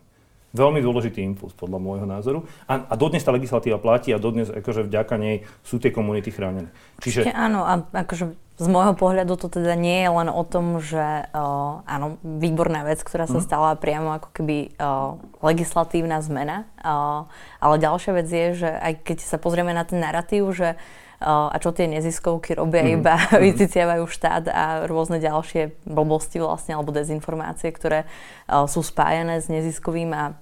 [0.51, 2.39] Veľmi dôležitý impuls, podľa môjho názoru.
[2.67, 6.67] A, a dodnes tá legislatíva platí a dodnes akože vďaka nej sú tie komunity chránené.
[6.99, 7.27] Čiže...
[7.27, 11.01] Čiže áno, a akože z môjho pohľadu to teda nie je len o tom, že
[11.33, 13.45] uh, áno, výborná vec, ktorá sa mm.
[13.47, 17.25] stala priamo ako keby uh, legislatívna zmena, uh,
[17.57, 20.77] ale ďalšia vec je, že aj keď sa pozrieme na ten narratív, že
[21.21, 22.91] a čo tie neziskovky robia, mm.
[22.97, 23.37] iba mm.
[23.37, 28.09] vyciciavajú štát a rôzne ďalšie blbosti vlastne, alebo dezinformácie, ktoré
[28.65, 30.33] sú spájané s neziskovým a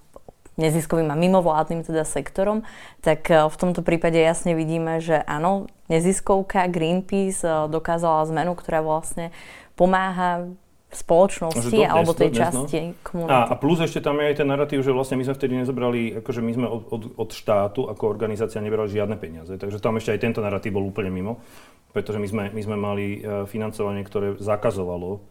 [0.60, 2.68] neziskovým a mimovládnym teda sektorom,
[3.00, 9.32] tak v tomto prípade jasne vidíme, že áno, neziskovka Greenpeace dokázala zmenu, ktorá vlastne
[9.80, 10.52] pomáha
[10.90, 12.38] spoločnosti dodnes, alebo tej no.
[12.42, 12.98] časti no.
[13.06, 13.34] komunity.
[13.34, 16.18] A, a plus ešte tam je aj ten narratív, že vlastne my sme vtedy nezobrali,
[16.18, 20.18] akože my sme od, od, od štátu ako organizácia nebrali žiadne peniaze, takže tam ešte
[20.18, 21.46] aj tento narratív bol úplne mimo,
[21.94, 25.22] pretože my sme, my sme mali uh, financovanie, ktoré zakazovalo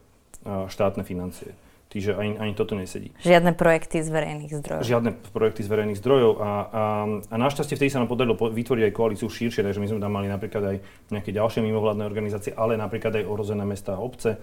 [0.46, 1.50] uh, štátne financie.
[1.88, 3.16] Čiže ani, ani toto nesedí.
[3.24, 4.84] Žiadne projekty z verejných zdrojov.
[4.84, 6.82] Žiadne projekty z verejných zdrojov a, a,
[7.32, 10.28] a našťastie vtedy sa nám podarilo vytvoriť aj koalíciu širšie, takže my sme tam mali
[10.28, 10.76] napríklad aj
[11.08, 14.36] nejaké ďalšie mimovládne organizácie, ale napríklad aj ohrozené mesta a obce,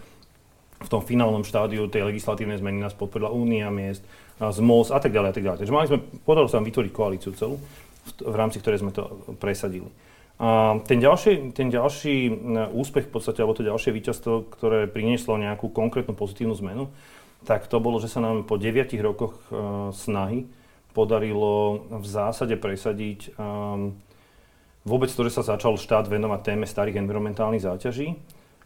[0.81, 4.03] v tom finálnom štádiu tej legislatívnej zmeny nás podporila Únia miest,
[4.35, 5.59] z MOS a tak ďalej a tak ďalej.
[5.63, 9.07] Takže mali sme, podarilo sa nám vytvoriť koalíciu celú, v, v rámci ktorej sme to
[9.39, 9.87] presadili.
[10.35, 12.27] A ten ďalší, ten ďalší
[12.75, 16.91] úspech v podstate, alebo to ďalšie víťazstvo, ktoré prinieslo nejakú konkrétnu pozitívnu zmenu,
[17.47, 20.43] tak to bolo, že sa nám po 9 rokoch uh, snahy
[20.91, 23.95] podarilo v zásade presadiť um,
[24.83, 28.15] vôbec to, že sa začal štát venovať téme starých environmentálnych záťaží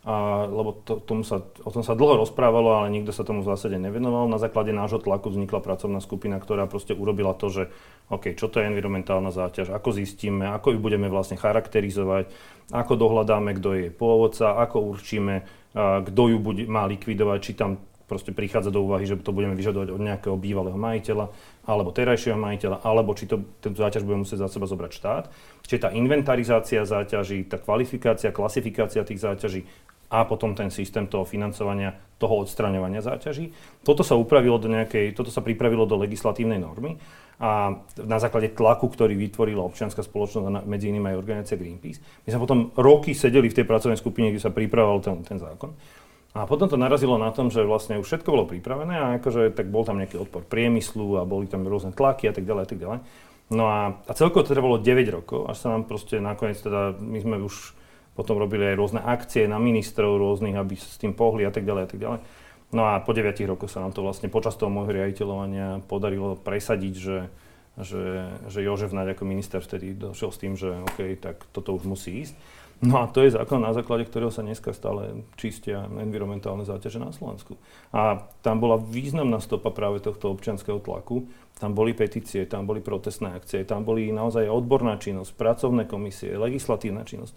[0.07, 3.51] a, lebo to, tomu sa, o tom sa dlho rozprávalo, ale nikto sa tomu v
[3.51, 4.31] zásade nevenoval.
[4.31, 7.63] Na základe nášho tlaku vznikla pracovná skupina, ktorá proste urobila to, že
[8.07, 12.31] OK, čo to je environmentálna záťaž, ako zistíme, ako ju budeme vlastne charakterizovať,
[12.71, 15.43] ako dohľadáme, kto je pôvodca, ako určíme,
[15.75, 19.93] kto ju bude, má likvidovať, či tam proste prichádza do úvahy, že to budeme vyžadovať
[19.93, 21.29] od nejakého bývalého majiteľa
[21.69, 25.25] alebo terajšieho majiteľa, alebo či to, ten záťaž bude musieť za seba zobrať štát.
[25.69, 29.61] Čiže tá inventarizácia záťaží, tá kvalifikácia, klasifikácia tých záťaží
[30.09, 33.53] a potom ten systém toho financovania, toho odstraňovania záťaží.
[33.85, 36.97] Toto sa upravilo do nejakej, toto sa pripravilo do legislatívnej normy
[37.39, 42.01] a na základe tlaku, ktorý vytvorila občianská spoločnosť a medzi inými aj organizácia Greenpeace.
[42.25, 45.71] My sme potom roky sedeli v tej pracovnej skupine, kde sa pripravoval ten, ten zákon.
[46.37, 49.73] A potom to narazilo na tom, že vlastne už všetko bolo pripravené a akože tak
[49.73, 52.79] bol tam nejaký odpor priemyslu a boli tam rôzne tlaky a tak ďalej a tak
[52.79, 52.99] ďalej.
[53.49, 57.17] No a, a celkovo to trvalo 9 rokov, až sa nám proste nakoniec teda, my
[57.17, 57.73] sme už
[58.13, 61.83] potom robili aj rôzne akcie na ministrov rôznych, aby s tým pohli a tak ďalej
[61.83, 62.19] a tak ďalej.
[62.69, 66.93] No a po 9 rokoch sa nám to vlastne počas toho môjho riaditeľovania podarilo presadiť,
[66.93, 67.17] že,
[67.81, 68.03] že,
[68.45, 72.21] že Jožef Naď ako minister vtedy došiel s tým, že OK, tak toto už musí
[72.21, 72.37] ísť.
[72.79, 77.11] No a to je zákon, na základe ktorého sa dneska stále čistia environmentálne záťaže na
[77.11, 77.59] Slovensku.
[77.91, 81.27] A tam bola významná stopa práve tohto občianského tlaku.
[81.59, 87.03] Tam boli petície, tam boli protestné akcie, tam boli naozaj odborná činnosť, pracovné komisie, legislatívna
[87.03, 87.35] činnosť.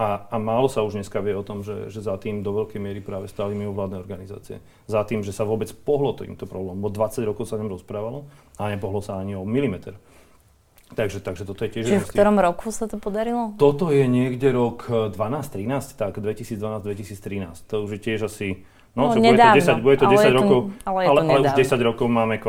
[0.00, 2.80] A, a málo sa už dneska vie o tom, že, že za tým do veľkej
[2.82, 4.58] miery práve stáli mimovládne organizácie.
[4.90, 6.82] Za tým, že sa vôbec pohlo týmto problémom.
[6.82, 8.26] Bo 20 rokov sa nem rozprávalo
[8.58, 9.94] a nepohlo sa ani o milimeter.
[10.90, 11.84] Takže, takže toto je tiež...
[11.86, 13.54] Čiže v ktorom roku sa to podarilo?
[13.54, 17.70] Toto je niekde rok 12-13, tak 2012-2013.
[17.70, 18.66] To už je tiež asi...
[18.98, 21.62] No, no bude, to 10, bude to 10 ale rokov, to, ale, ale, ale už
[21.62, 22.42] 10 rokov máme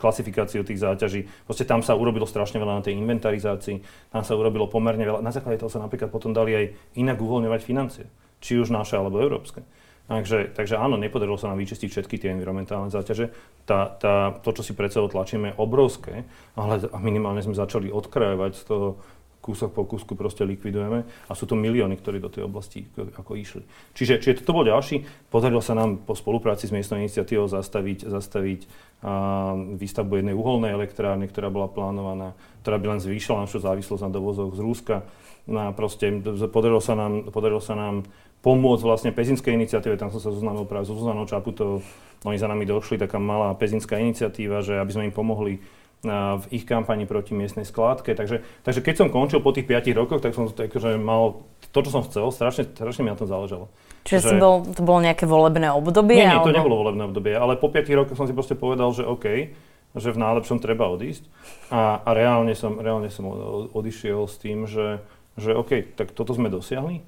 [0.00, 1.28] klasifikáciu tých záťaží.
[1.44, 5.20] Proste tam sa urobilo strašne veľa na tej inventarizácii, tam sa urobilo pomerne veľa.
[5.20, 6.64] Na základe toho sa napríklad potom dali aj
[6.96, 8.08] inak uvoľňovať financie,
[8.40, 9.60] či už naše alebo európske.
[10.04, 13.32] Takže, takže áno, nepodarilo sa nám vyčistiť všetky tie environmentálne záťaže.
[13.64, 16.28] Tá, tá, to, čo si pred sebou tlačíme, je obrovské,
[16.60, 19.00] ale minimálne sme začali odkrajovať z toho
[19.44, 23.60] kúsok po kúsku proste likvidujeme a sú to milióny, ktorí do tej oblasti ako išli.
[23.92, 25.04] Čiže, čiže toto bol ďalší.
[25.28, 28.60] Podarilo sa nám po spolupráci s miestnou iniciatívou zastaviť, zastaviť
[29.04, 32.32] a, výstavbu jednej uholnej elektrárny, ktorá bola plánovaná,
[32.64, 34.96] ktorá by len zvýšila našu závislosť na dovozoch z Rúska.
[35.44, 36.08] No a proste
[36.48, 38.08] podarilo sa nám, podarilo sa nám
[38.44, 41.80] pomôcť vlastne pezinskej iniciatíve, tam som sa zoznámil práve so Zuzanou Čaputovou,
[42.28, 45.64] oni za nami došli, taká malá pezinská iniciatíva, že aby sme im pomohli
[46.04, 48.12] v ich kampani proti miestnej skládke.
[48.12, 51.90] Takže, takže keď som končil po tých 5 rokoch, tak som takže mal to, čo
[51.90, 53.72] som chcel, strašne, strašne mi na tom záležalo.
[54.04, 56.20] Čiže že, bol, to bolo nejaké volebné obdobie?
[56.20, 59.08] Nie, nie, to nebolo volebné obdobie, ale po 5 rokoch som si proste povedal, že
[59.08, 59.56] OK,
[59.96, 61.24] že v najlepšom treba odísť.
[61.72, 63.24] A, a reálne, som, reálne som
[63.72, 65.00] odišiel s tým, že,
[65.40, 67.00] že OK, tak toto sme dosiahli,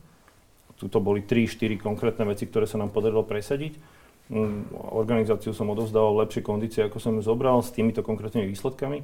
[0.77, 3.81] Tuto boli 3-4 konkrétne veci, ktoré sa nám podarilo presadiť.
[4.27, 9.01] Mm, organizáciu som odovzdával v lepšej kondícii, ako som ju zobral, s týmito konkrétnymi výsledkami.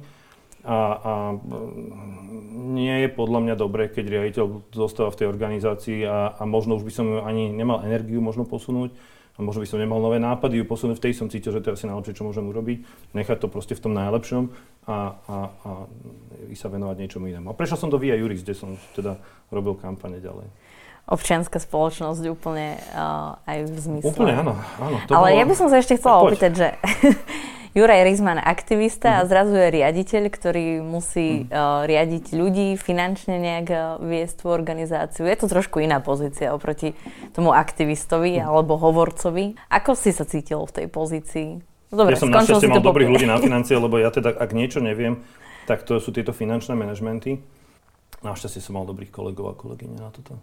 [0.63, 6.37] A, a mm, nie je podľa mňa dobré, keď riaditeľ zostáva v tej organizácii a,
[6.37, 8.93] a možno už by som ani nemal energiu možno posunúť
[9.33, 11.01] a možno by som nemal nové nápady ju posunúť.
[11.01, 12.85] V tej som cítil, že to je asi najlepšie, čo môžem urobiť.
[13.17, 14.53] Nechať to proste v tom najlepšom
[14.85, 15.71] a, a, a
[16.53, 17.49] sa venovať niečomu inému.
[17.49, 19.17] A prešiel som do Via Juris, kde som teda
[19.49, 20.45] robil kampane ďalej
[21.03, 24.09] občianská spoločnosť úplne uh, aj v zmysle.
[24.15, 24.53] Úplne áno.
[24.79, 25.39] áno to Ale bolo...
[25.39, 26.67] ja by som sa ešte chcela opýtať, že
[27.77, 29.19] Juraj Rizman aktivista uh-huh.
[29.19, 29.29] a mhm.
[29.29, 31.83] zrazu je riaditeľ, ktorý musí uh-huh.
[31.83, 35.25] uh, riadiť ľudí, finančne nejak uh, viesť tú organizáciu.
[35.25, 36.95] Je to trošku iná pozícia oproti
[37.33, 38.47] tomu aktivistovi uh-huh.
[38.53, 39.57] alebo hovorcovi.
[39.73, 41.49] Ako si sa cítil v tej pozícii?
[41.91, 44.79] No dobre, ja som našťastie mal dobrých ľudí na financie, lebo ja teda, ak niečo
[44.79, 45.19] neviem,
[45.67, 47.41] tak to sú tieto finančné manažmenty.
[48.23, 50.39] Našťastie som mal dobrých kolegov a kolegyne na toto.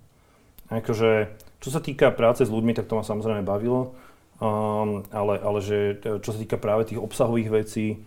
[0.71, 3.99] Akože, čo sa týka práce s ľuďmi, tak to ma samozrejme bavilo,
[4.39, 8.07] um, ale, ale že, čo sa týka práve tých obsahových vecí,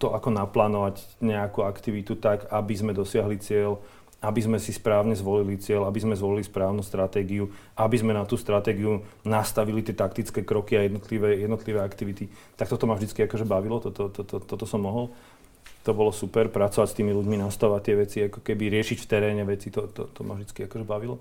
[0.00, 3.76] to ako naplánovať nejakú aktivitu tak, aby sme dosiahli cieľ,
[4.18, 8.40] aby sme si správne zvolili cieľ, aby sme zvolili správnu stratégiu, aby sme na tú
[8.40, 12.32] stratégiu nastavili tie taktické kroky a jednotlivé, jednotlivé aktivity.
[12.56, 15.12] Tak toto ma vždy akože bavilo, toto, toto, toto som mohol.
[15.86, 19.44] To bolo super, pracovať s tými ľuďmi, nastavať tie veci, ako keby riešiť v teréne
[19.44, 21.20] veci, to, to, to ma vždy akože bavilo.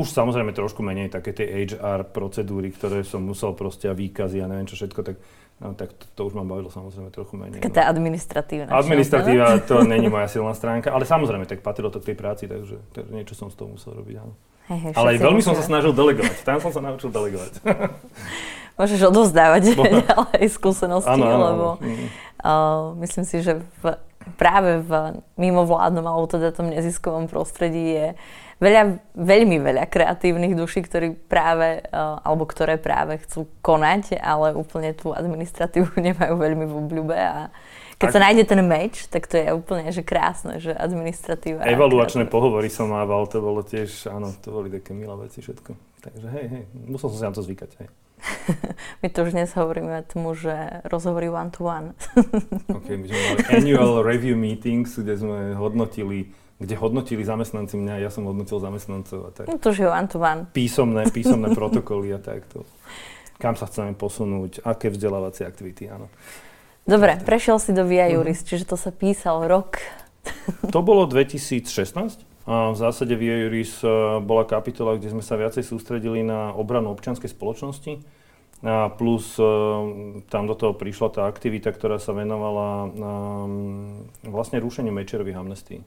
[0.00, 4.48] Už samozrejme trošku menej také tie HR procedúry, ktoré som musel proste a výkazy a
[4.48, 5.16] neviem čo všetko, tak
[5.60, 7.60] No, tak to, to už ma bavilo samozrejme trochu menej.
[7.60, 7.76] Taká no.
[7.76, 8.72] tá administratívna.
[8.72, 12.80] Administratíva to není moja silná stránka, ale samozrejme, tak patrilo to k tej práci, takže,
[12.96, 14.32] takže niečo som z toho musel robiť, áno.
[14.72, 17.60] Hej, hej, ale veľmi som sa snažil delegovať, tam som sa naučil delegovať.
[18.80, 22.08] Môžeš odovzdávať ďalej skúsenosti, áno, áno, lebo áno.
[22.40, 24.00] Uh, myslím si, že v,
[24.40, 28.06] práve v mimovládnom alebo teda tom neziskovom prostredí je
[28.60, 28.82] veľa,
[29.16, 35.16] veľmi veľa kreatívnych duší, ktorí práve, uh, alebo ktoré práve chcú konať, ale úplne tú
[35.16, 37.48] administratívu nemajú veľmi v obľúbe a
[38.00, 41.68] keď sa nájde ten meč, tak to je úplne že krásne, že administratíva.
[41.68, 45.76] Evaluačné pohovory som mával, to bolo tiež, áno, to boli také milé veci všetko.
[46.00, 47.88] Takže hej, hej, musel som si na to zvykať, hej.
[49.04, 51.92] my tu už dnes hovoríme tomu, že rozhovory one to one.
[52.72, 58.12] ok, my sme mali annual review meetings, kde sme hodnotili kde hodnotili zamestnanci mňa, ja
[58.12, 59.48] som hodnotil zamestnancov a tak.
[59.48, 60.44] No to je one to one.
[60.52, 62.68] Písomné, písomné protokoly a takto.
[63.40, 66.12] Kam sa chceme posunúť, aké vzdelávacie aktivity, áno.
[66.84, 68.50] Dobre, prešiel si do Via Juris, mm-hmm.
[68.52, 69.80] čiže to sa písal rok.
[70.68, 72.28] to bolo 2016.
[72.44, 73.88] A v zásade Via Juris e,
[74.20, 78.00] bola kapitola, kde sme sa viacej sústredili na obranu občianskej spoločnosti.
[78.60, 79.44] A plus e,
[80.28, 85.80] tam do toho prišla tá aktivita, ktorá sa venovala um, vlastne rušeniu Mečerových amnestí.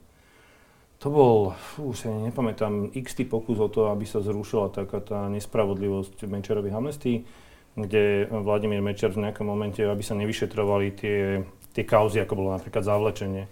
[1.03, 1.51] To bol,
[1.83, 7.27] už sa nepamätám, x pokus o to, aby sa zrušila taká tá nespravodlivosť Mečerových amnestí,
[7.75, 11.43] kde Vladimír Mečer v nejakom momente, aby sa nevyšetrovali tie,
[11.75, 13.51] tie kauzy, ako bolo napríklad zavlečenie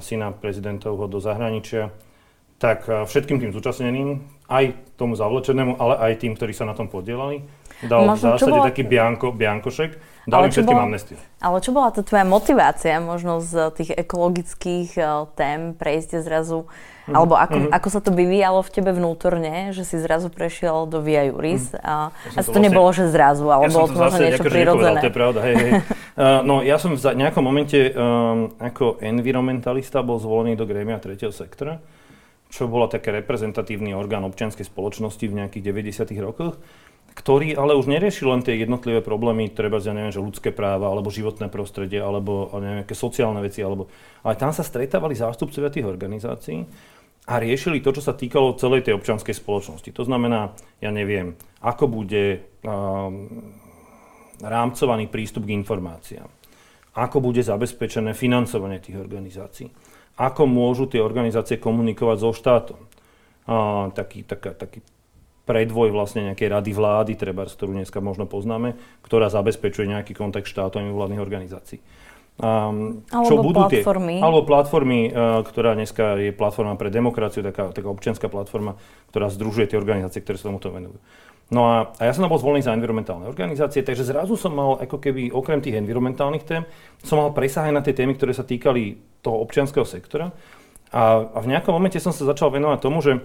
[0.00, 1.92] syna prezidentovho do zahraničia,
[2.56, 7.44] tak všetkým tým zúčastneným, aj tomu zavlečenému, ale aj tým, ktorí sa na tom podielali,
[7.82, 8.66] dal Možno, v zásade bola...
[8.70, 9.90] taký bianko, biankošek,
[10.30, 11.16] dal im všetkým amnestiu.
[11.42, 17.14] Ale čo bola to tvoja motivácia možno z tých ekologických uh, tém prejsť zrazu, mm-hmm.
[17.18, 17.76] alebo ako, mm-hmm.
[17.76, 21.82] ako sa to vyvíjalo v tebe vnútorne, že si zrazu prešiel do Via Juris mm.
[21.82, 24.44] a, ja a to, to vlastne, nebolo, že zrazu, ale ja bolo to možno niečo
[24.46, 25.00] prirodzené.
[25.02, 25.72] to je pravda, hej, hej.
[25.74, 31.34] uh, no ja som v nejakom momente um, ako environmentalista bol zvolený do grémia tretieho
[31.34, 31.82] sektora
[32.54, 36.14] čo bola také reprezentatívny orgán občianskej spoločnosti v nejakých 90.
[36.22, 36.54] rokoch
[37.14, 41.14] ktorý ale už neriešil len tie jednotlivé problémy, treba ja neviem, že ľudské práva, alebo
[41.14, 43.86] životné prostredie, alebo neviem, nejaké sociálne veci, alebo...
[44.26, 46.66] Ale tam sa stretávali zástupcovia tých organizácií
[47.30, 49.94] a riešili to, čo sa týkalo celej tej občianskej spoločnosti.
[49.94, 53.30] To znamená, ja neviem, ako bude um,
[54.42, 56.28] rámcovaný prístup k informáciám,
[56.98, 59.70] ako bude zabezpečené financovanie tých organizácií,
[60.18, 62.80] ako môžu tie organizácie komunikovať so štátom.
[63.44, 64.80] Uh, taký, taká, taký
[65.44, 70.80] predvoj vlastne nejakej rady vlády, treba, ktorú dneska možno poznáme, ktorá zabezpečuje nejaký kontakt štátov
[70.80, 71.80] a vládnych organizácií.
[72.34, 74.18] Um, alebo čo budú platformy.
[74.18, 78.74] Tie, alebo platformy, uh, ktorá dneska je platforma pre demokraciu, taká, taká občianská platforma,
[79.14, 80.98] ktorá združuje tie organizácie, ktoré sa tomuto venujú.
[81.54, 84.80] No a, a ja som tam bol zvolený za environmentálne organizácie, takže zrazu som mal
[84.82, 86.66] ako keby okrem tých environmentálnych tém,
[87.04, 90.34] som mal presah aj na tie témy, ktoré sa týkali toho občianského sektora.
[90.90, 93.22] A, a v nejakom momente som sa začal venovať tomu, že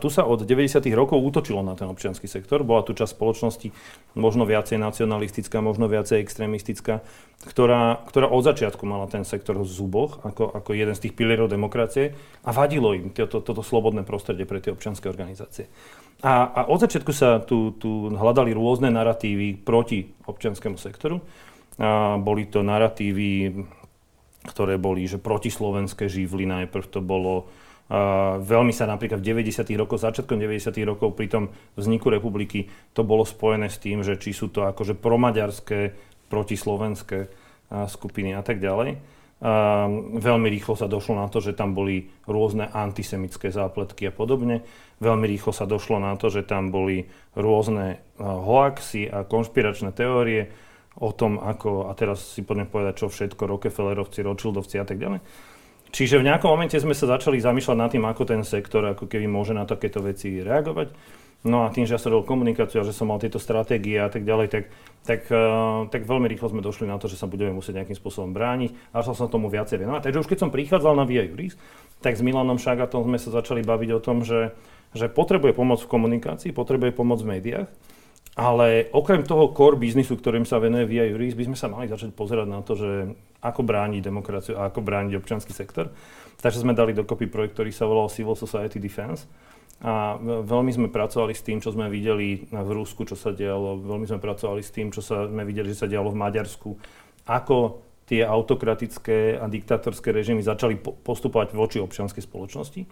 [0.00, 0.80] tu sa od 90.
[0.96, 2.64] rokov útočilo na ten občianský sektor.
[2.64, 3.68] Bola tu časť spoločnosti
[4.16, 7.04] možno viacej nacionalistická, možno viacej extrémistická,
[7.44, 11.52] ktorá, ktorá od začiatku mala ten sektor v zuboch ako, ako jeden z tých pilierov
[11.52, 15.68] demokracie a vadilo im toto, toto slobodné prostredie pre tie občianske organizácie.
[16.24, 21.20] A, a od začiatku sa tu, tu hľadali rôzne narratívy proti občianskému sektoru.
[21.78, 23.52] A boli to narratívy,
[24.48, 27.46] ktoré boli že protislovenské živly, najprv to bolo
[28.44, 29.64] veľmi sa napríklad v 90.
[29.80, 30.76] rokoch, začiatkom 90.
[30.84, 34.92] rokov pri tom vzniku republiky to bolo spojené s tým, že či sú to akože
[34.96, 35.96] promaďarské,
[36.28, 37.32] protislovenské
[37.88, 39.00] skupiny a tak ďalej.
[40.18, 44.66] Veľmi rýchlo sa došlo na to, že tam boli rôzne antisemické zápletky a podobne.
[44.98, 47.06] Veľmi rýchlo sa došlo na to, že tam boli
[47.38, 50.50] rôzne hoaxy a konšpiračné teórie
[50.98, 55.22] o tom, ako, a teraz si poďme povedať, čo všetko, Rockefellerovci, Rothschildovci a tak ďalej.
[55.88, 59.24] Čiže v nejakom momente sme sa začali zamýšľať nad tým, ako ten sektor ako keby
[59.24, 60.92] môže na takéto veci reagovať.
[61.46, 64.10] No a tým, že ja som robil komunikáciu a že som mal tieto stratégie a
[64.10, 64.64] tak ďalej, tak,
[65.06, 68.34] tak, uh, tak veľmi rýchlo sme došli na to, že sa budeme musieť nejakým spôsobom
[68.34, 70.10] brániť a začal som tomu viacej venovať.
[70.10, 71.54] Takže už keď som prichádzal na Via Juris,
[72.02, 74.50] tak s Milanom Šagatom sme sa začali baviť o tom, že,
[74.98, 77.70] že potrebuje pomoc v komunikácii, potrebuje pomoc v médiách
[78.38, 82.14] ale okrem toho core biznisu, ktorým sa venuje Via Juris, by sme sa mali začať
[82.14, 85.90] pozerať na to, že ako brániť demokraciu a ako brániť občianský sektor.
[86.38, 89.26] Takže sme dali dokopy projekt, ktorý sa volal Civil Society Defense.
[89.82, 94.06] A veľmi sme pracovali s tým, čo sme videli v Rusku, čo sa dialo, veľmi
[94.06, 96.70] sme pracovali s tým, čo sa sme videli, že sa dialo v Maďarsku,
[97.26, 102.82] ako tie autokratické a diktatorské režimy začali postupovať voči občianskej spoločnosti.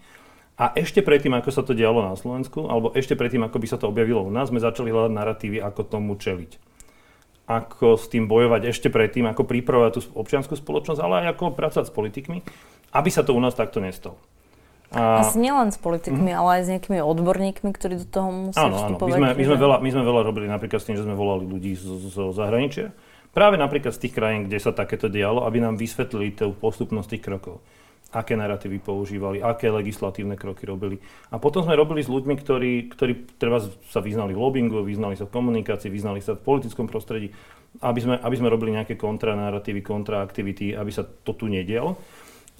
[0.56, 3.76] A ešte predtým, ako sa to dialo na Slovensku, alebo ešte predtým, ako by sa
[3.76, 6.56] to objavilo u nás, sme začali hľadať narratívy, ako tomu čeliť.
[7.46, 11.86] Ako s tým bojovať ešte predtým, ako pripravovať tú občianskú spoločnosť, ale aj ako pracovať
[11.86, 12.38] s politikmi,
[12.96, 14.16] aby sa to u nás takto nestalo.
[14.96, 15.20] A...
[15.20, 16.38] Asi nielen s politikmi, mm.
[16.40, 19.12] ale aj s nejakými odborníkmi, ktorí do toho musia áno, vstupovať.
[19.12, 21.12] Áno, my sme, my, sme veľa, my sme veľa robili napríklad s tým, že sme
[21.12, 22.96] volali ľudí zo, zo zahraničia.
[23.36, 27.24] Práve napríklad z tých krajín, kde sa takéto dialo, aby nám vysvetlili tú postupnosť tých
[27.28, 27.60] krokov
[28.14, 31.02] aké narratívy používali, aké legislatívne kroky robili.
[31.34, 33.58] A potom sme robili s ľuďmi, ktorí, ktorí treba
[33.90, 37.34] sa vyznali v lobbyingu, vyznali sa v komunikácii, vyznali sa v politickom prostredí,
[37.82, 41.98] aby sme, aby sme robili nejaké kontranarratívy, kontraaktivity, aby sa to tu nedialo.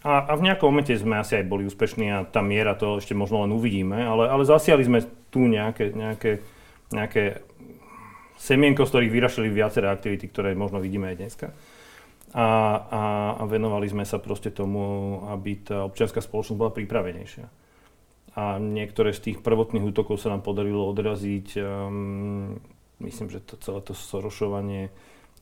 [0.03, 3.15] A, a v nejakom momente sme asi aj boli úspešní a tá miera to ešte
[3.15, 6.43] možno len uvidíme, ale, ale zasiali sme tu nejaké, nejaké,
[6.91, 7.43] nejaké
[8.37, 11.49] semienko, z ktorých vyrašili viaceré aktivity, ktoré možno vidíme aj dneska
[12.37, 12.49] a,
[12.93, 13.03] a,
[13.41, 17.49] a venovali sme sa proste tomu, aby tá občianská spoločnosť bola pripravenejšia.
[18.37, 21.57] A niektoré z tých prvotných útokov sa nám podarilo odraziť.
[21.57, 22.61] Um,
[23.01, 24.93] myslím, že to celé to sorošovanie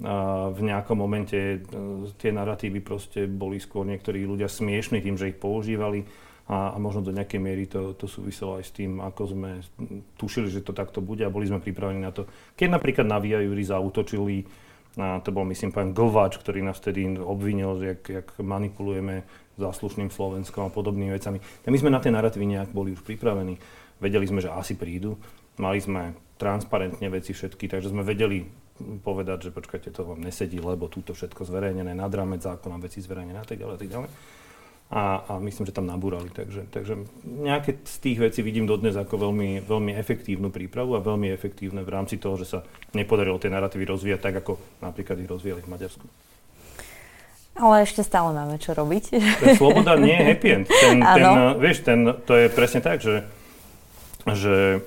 [0.03, 5.35] a v nejakom momente uh, tie narratívy proste boli skôr niektorí ľudia smiešní tým, že
[5.35, 6.07] ich používali
[6.47, 9.51] a, a možno do nejakej miery to, to súviselo aj s tým, ako sme
[10.19, 12.27] tušili, že to takto bude a boli sme pripravení na to.
[12.59, 14.47] Keď napríklad na Via Juris zautočili
[14.95, 19.27] a to bol, myslím, pán Glváč, ktorý nás vtedy obvinil, že jak, jak manipulujeme
[19.59, 21.39] záslušným Slovenskom a podobnými vecami.
[21.39, 23.59] A my sme na tie narratívy nejak boli už pripravení.
[23.99, 25.19] Vedeli sme, že asi prídu.
[25.59, 28.47] Mali sme transparentne veci všetky, takže sme vedeli
[29.03, 33.39] povedať, že počkajte, to vám nesedí, lebo túto všetko zverejnené, nad rámec zákona, veci zverejnené
[33.39, 34.11] a tak ďalej, a tak ďalej
[34.93, 36.29] a, a myslím, že tam nabúrali.
[36.29, 41.33] Takže, takže nejaké z tých vecí vidím dodnes ako veľmi, veľmi efektívnu prípravu a veľmi
[41.33, 42.59] efektívne v rámci toho, že sa
[42.93, 46.07] nepodarilo tie narratívy rozvíjať tak, ako napríklad ich rozvíjali v Maďarsku.
[47.55, 49.15] Ale ešte stále máme čo robiť.
[49.55, 50.67] Sloboda nie je happy end.
[50.67, 51.25] Ten, ten,
[51.63, 53.23] vieš, ten, to je presne tak, že,
[54.27, 54.83] že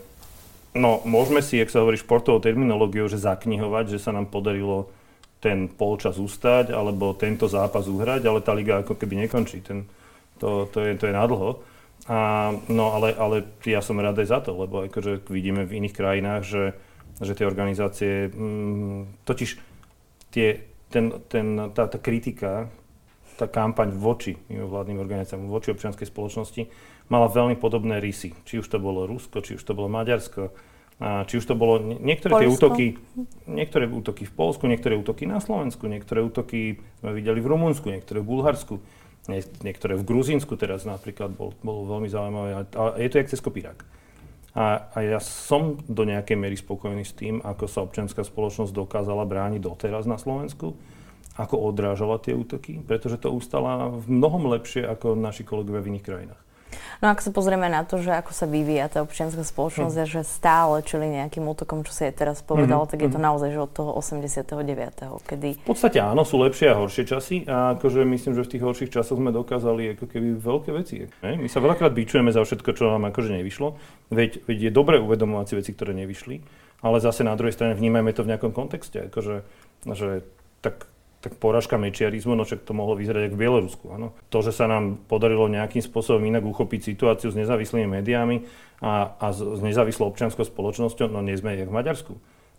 [0.75, 4.91] no, môžeme si, ak sa hovorí športovou terminológiou, že zaknihovať, že sa nám podarilo
[5.37, 9.61] ten polčas ustať alebo tento zápas uhrať, ale tá liga ako keby nekončí.
[9.61, 9.85] Ten,
[10.41, 11.61] to, to, je, to je nadlho.
[12.07, 13.35] A, no ale, ale
[13.67, 16.63] ja som rád aj za to, lebo akože vidíme v iných krajinách, že,
[17.19, 19.49] že tie organizácie, mm, totiž
[20.31, 22.71] tie, ten, ten, tá, tá kritika,
[23.37, 26.63] tá kampaň voči mimovládnym organizáciám, voči občianskej spoločnosti
[27.11, 28.33] mala veľmi podobné rysy.
[28.47, 30.51] Či už to bolo Rusko, či už to bolo Maďarsko,
[30.97, 32.45] či už to bolo niektoré Polsko?
[32.45, 32.85] tie útoky,
[33.45, 38.25] niektoré útoky v Polsku, niektoré útoky na Slovensku, niektoré útoky sme videli v Rumunsku, niektoré
[38.25, 38.81] v Bulharsku,
[39.61, 42.49] niektoré v Gruzínsku teraz napríklad bol, bolo veľmi zaujímavé.
[42.73, 43.85] A je to jak cez kopírak.
[44.57, 49.21] A, a ja som do nejakej miery spokojný s tým, ako sa občianská spoločnosť dokázala
[49.29, 50.73] brániť doteraz na Slovensku,
[51.37, 56.07] ako odrážala tie útoky, pretože to ustala v mnohom lepšie ako naši kolegovia v iných
[56.09, 56.41] krajinách.
[56.99, 60.01] No ak sa pozrieme na to, že ako sa vyvíja tá občianská spoločnosť mm.
[60.01, 62.91] a že stále čili nejakým útokom, čo si aj teraz povedal, mm-hmm.
[62.91, 63.25] tak je to mhm.
[63.27, 65.23] naozaj že od toho 89.
[65.23, 65.49] kedy...
[65.61, 68.91] V podstate áno, sú lepšie a horšie časy a akože myslím, že v tých horších
[68.93, 71.05] časoch sme dokázali ako keby veľké veci.
[71.21, 71.37] Ne?
[71.37, 73.77] My sa veľakrát bičujeme za všetko, čo nám akože nevyšlo,
[74.09, 76.41] veď, veď je dobre uvedomovať si veci, ktoré nevyšli,
[76.81, 79.45] ale zase na druhej strane vnímajme to v nejakom kontexte, akože,
[79.93, 80.25] že
[80.65, 83.85] tak tak poražka mečiarizmu, no však to mohlo vyzerať ako v Bielorusku.
[83.89, 84.13] Áno.
[84.29, 88.45] To, že sa nám podarilo nejakým spôsobom inak uchopiť situáciu s nezávislými médiami
[88.85, 92.13] a, a s, nezávislou občianskou spoločnosťou, no nie sme jak v Maďarsku.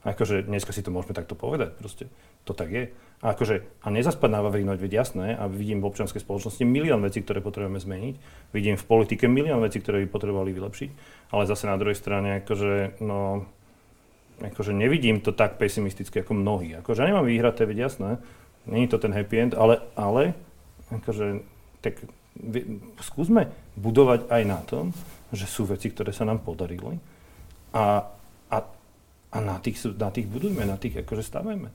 [0.06, 2.06] Akože dneska si to môžeme takto povedať, proste
[2.46, 2.84] to tak je.
[3.18, 7.18] A, akože, a nezaspať na Vavrínoť, veď jasné, a vidím v občianskej spoločnosti milión vecí,
[7.18, 8.14] ktoré potrebujeme zmeniť,
[8.54, 10.90] vidím v politike milión vecí, ktoré by potrebovali vylepšiť,
[11.34, 13.42] ale zase na druhej strane, akože, no,
[14.38, 16.78] akože nevidím to tak pesimisticky ako mnohí.
[16.78, 18.22] Akože nemám výhrad, to veď jasné,
[18.68, 20.36] Není to ten happy end, ale, ale
[20.92, 21.40] akože,
[21.80, 22.04] tak
[23.02, 24.92] skúsme budovať aj na tom,
[25.32, 27.00] že sú veci, ktoré sa nám podarili
[27.72, 28.08] a,
[28.48, 28.58] a,
[29.32, 31.68] a na, tých, na tých budujme, na tých akože stavajme.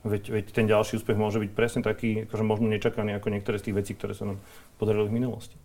[0.00, 3.68] Veď, veď ten ďalší úspech môže byť presne taký, akože možno nečakaný ako niektoré z
[3.68, 4.40] tých vecí, ktoré sa nám
[4.80, 5.59] podarili v minulosti.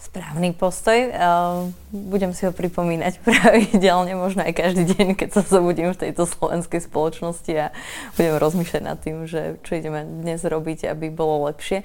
[0.00, 1.12] Správny postoj.
[1.12, 6.24] Ehm, budem si ho pripomínať pravidelne, možno aj každý deň, keď sa zobudím v tejto
[6.24, 7.68] slovenskej spoločnosti a
[8.16, 11.84] budem rozmýšľať nad tým, že čo ideme dnes robiť, aby bolo lepšie.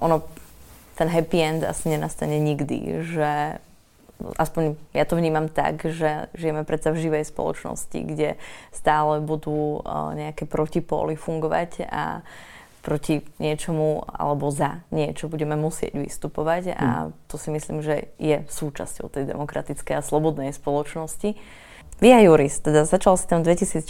[0.00, 0.24] Ono,
[0.96, 3.60] ten happy end asi nenastane nikdy, že
[4.40, 8.40] aspoň ja to vnímam tak, že žijeme predsa v živej spoločnosti, kde
[8.72, 9.84] stále budú
[10.16, 12.24] nejaké protipóly fungovať a
[12.86, 17.26] proti niečomu alebo za niečo budeme musieť vystupovať a hm.
[17.26, 21.34] to si myslím, že je súčasťou tej demokratickej a slobodnej spoločnosti.
[21.96, 23.88] Via Juris, teda začal si tam v 2016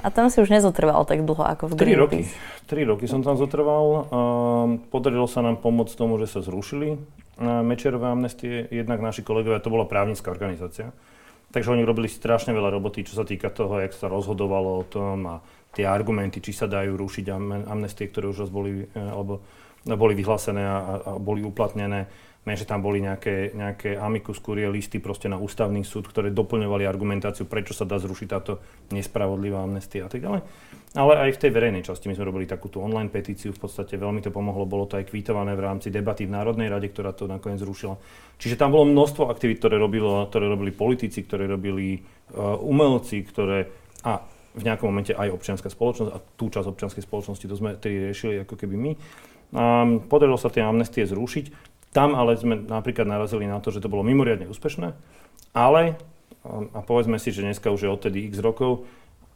[0.00, 2.20] a tam si už nezotrval tak dlho ako v Tri roky.
[2.64, 4.08] Tri roky som tam zotrval.
[4.88, 6.96] Podarilo sa nám pomôcť tomu, že sa zrušili
[7.40, 10.92] Mečerové amnestie, jednak naši kolegovia, to bola právnická organizácia.
[11.50, 15.18] Takže oni robili strašne veľa roboty, čo sa týka toho, jak sa rozhodovalo o tom
[15.26, 15.36] a
[15.74, 17.26] tie argumenty, či sa dajú rušiť
[17.66, 19.40] amnestie, ktoré už raz boli, e, alebo
[19.86, 22.10] boli vyhlásené a, a boli uplatnené
[22.40, 26.88] Viem, že tam boli nejaké, nejaké amicus curie listy proste na ústavný súd, ktoré doplňovali
[26.88, 28.64] argumentáciu, prečo sa dá zrušiť táto
[28.96, 30.40] nespravodlivá amnestia a tak ďalej.
[30.96, 34.24] Ale aj v tej verejnej časti my sme robili takúto online petíciu, v podstate veľmi
[34.24, 37.60] to pomohlo, bolo to aj kvítované v rámci debaty v Národnej rade, ktorá to nakoniec
[37.60, 38.00] zrušila.
[38.40, 43.68] Čiže tam bolo množstvo aktivít, ktoré, robilo, ktoré robili politici, ktoré robili uh, umelci, ktoré
[44.00, 44.16] a
[44.54, 48.42] v nejakom momente aj občianská spoločnosť a tú časť občianskej spoločnosti to sme tedy riešili
[48.42, 48.92] ako keby my.
[49.50, 51.70] Um, podarilo sa tie amnestie zrušiť.
[51.90, 54.94] Tam ale sme napríklad narazili na to, že to bolo mimoriadne úspešné,
[55.58, 55.98] ale,
[56.46, 58.86] a povedzme si, že dneska už je odtedy x rokov,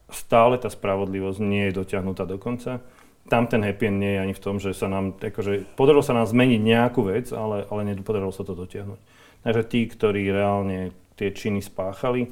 [0.07, 2.79] stále tá spravodlivosť nie je dotiahnutá do konca.
[3.27, 6.15] Tam ten happy end nie je ani v tom, že sa nám, akože, podarilo sa
[6.15, 9.01] nám zmeniť nejakú vec, ale, ale nepodarilo sa to dotiahnuť.
[9.43, 12.31] Takže tí, ktorí reálne tie činy spáchali,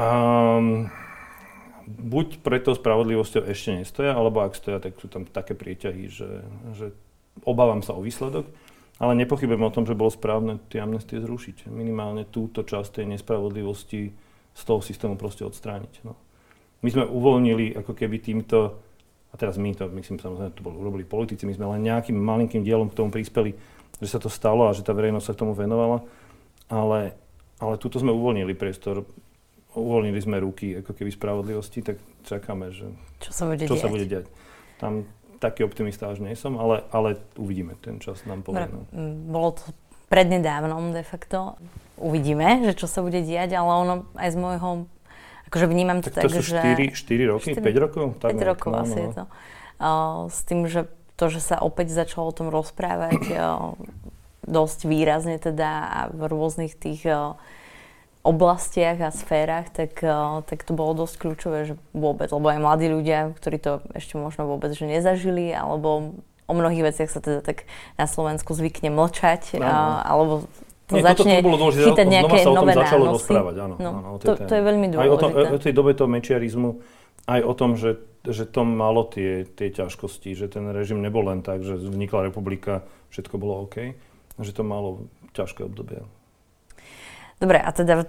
[0.00, 0.88] um,
[1.86, 6.44] buď pre to spravodlivosťou ešte nestoja, alebo ak stoja, tak sú tam také prieťahy, že,
[6.74, 6.86] že
[7.44, 8.48] obávam sa o výsledok.
[9.02, 11.66] Ale nepochybujem o tom, že bolo správne tie amnestie zrušiť.
[11.66, 14.14] Minimálne túto časť tej nespravodlivosti
[14.54, 16.06] z toho systému proste odstrániť.
[16.06, 16.14] No.
[16.86, 18.78] My sme uvoľnili ako keby týmto,
[19.32, 22.62] a teraz my to, myslím, samozrejme, to bolo, urobili politici, my sme len nejakým malinkým
[22.62, 23.58] dielom k tomu prispeli,
[23.98, 26.06] že sa to stalo a že tá verejnosť sa k tomu venovala,
[26.70, 27.18] ale,
[27.58, 29.02] ale túto sme uvoľnili priestor,
[29.74, 32.88] uvoľnili sme ruky ako keby spravodlivosti, tak čakáme, že
[33.20, 33.82] čo sa bude, čo diať.
[33.82, 34.26] Sa bude diať.
[34.78, 35.04] Tam
[35.42, 38.64] taký optimista až nie som, ale, ale uvidíme, ten čas nám povie.
[38.70, 38.88] No.
[39.28, 39.64] Bolo to
[40.08, 41.58] prednedávnom de facto.
[42.00, 44.68] Uvidíme, že čo sa bude diať, ale ono aj z môjho,
[45.52, 46.62] akože vnímam to tak, tak to sú že...
[46.62, 48.06] 4, 4 roky, 4, 5 rokov?
[48.18, 49.04] 5 tak rokov no, asi no.
[49.04, 49.24] je to.
[49.74, 53.74] Uh, s tým, že to, že sa opäť začalo o tom rozprávať uh,
[54.44, 57.38] dosť výrazne teda a v rôznych tých uh,
[58.24, 62.88] oblastiach a sférach, tak, eh, tak to bolo dosť kľúčové, že vôbec, lebo aj mladí
[62.88, 66.16] ľudia, ktorí to ešte možno vôbec že nezažili, alebo
[66.48, 67.68] o mnohých veciach sa teda tak
[68.00, 70.00] na Slovensku zvykne mlčať, no, no.
[70.00, 70.34] alebo
[70.84, 73.16] to Nie, začne to bolo dôležité, chytať nejaké sa o tom nové začalo nánosy.
[73.16, 73.74] rozprávať, áno.
[73.80, 75.08] No, áno to, to je veľmi dôležité.
[75.08, 76.70] Aj o, tom, o tej dobe toho mečiarizmu,
[77.24, 77.90] aj o tom, že,
[78.28, 82.84] že to malo tie, tie ťažkosti, že ten režim nebol len tak, že vznikla republika,
[83.08, 83.96] všetko bolo OK,
[84.44, 86.04] že to malo ťažké obdobie.
[87.40, 88.06] Dobre, a teda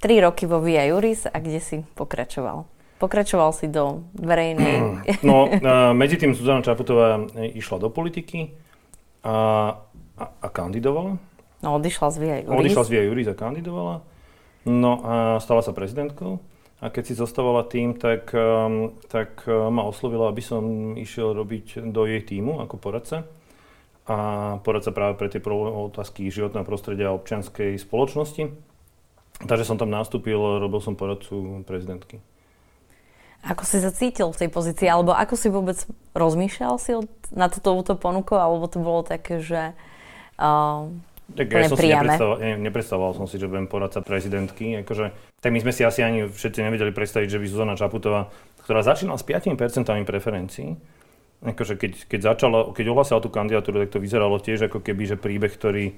[0.00, 2.64] 3 roky vo Via Juris a kde si pokračoval?
[3.00, 5.04] Pokračoval si do verejnej...
[5.26, 5.48] No,
[5.92, 8.56] medzi tým Zuzana Čaputová išla do politiky
[9.24, 9.36] a,
[10.16, 11.20] a, a kandidovala.
[11.60, 12.60] No, odišla z Via Juris.
[12.60, 13.96] Odišla z Via Juris a kandidovala.
[14.68, 16.40] No a stala sa prezidentkou.
[16.80, 22.08] A keď si zostávala tým, tak, um, tak ma oslovila, aby som išiel robiť do
[22.08, 23.28] jej týmu ako poradca
[24.08, 24.16] a
[24.64, 28.52] poradca práve pre tie otázky životného prostredia a občianskej spoločnosti.
[29.40, 32.20] Takže som tam nastúpil, robil som poradcu prezidentky.
[33.40, 35.80] Ako si sa cítil v tej pozícii, alebo ako si vôbec
[36.12, 36.92] rozmýšľal si
[37.32, 39.72] na túto ponuku, alebo to bolo také, že
[40.36, 40.92] uh,
[41.32, 44.82] tak ja som si nepredstavoval, ne, nepredstavoval som si, že budem poradca prezidentky.
[44.82, 48.28] Akože, tak my sme si asi ani všetci nevedeli predstaviť, že by Zuzana Čaputová,
[48.66, 49.56] ktorá začínala s 5%
[50.04, 50.74] preferencií,
[51.40, 55.16] akože keď, keď začala, keď ohlasila tú kandidatúru, tak to vyzeralo tiež ako keby, že
[55.16, 55.96] príbeh, ktorý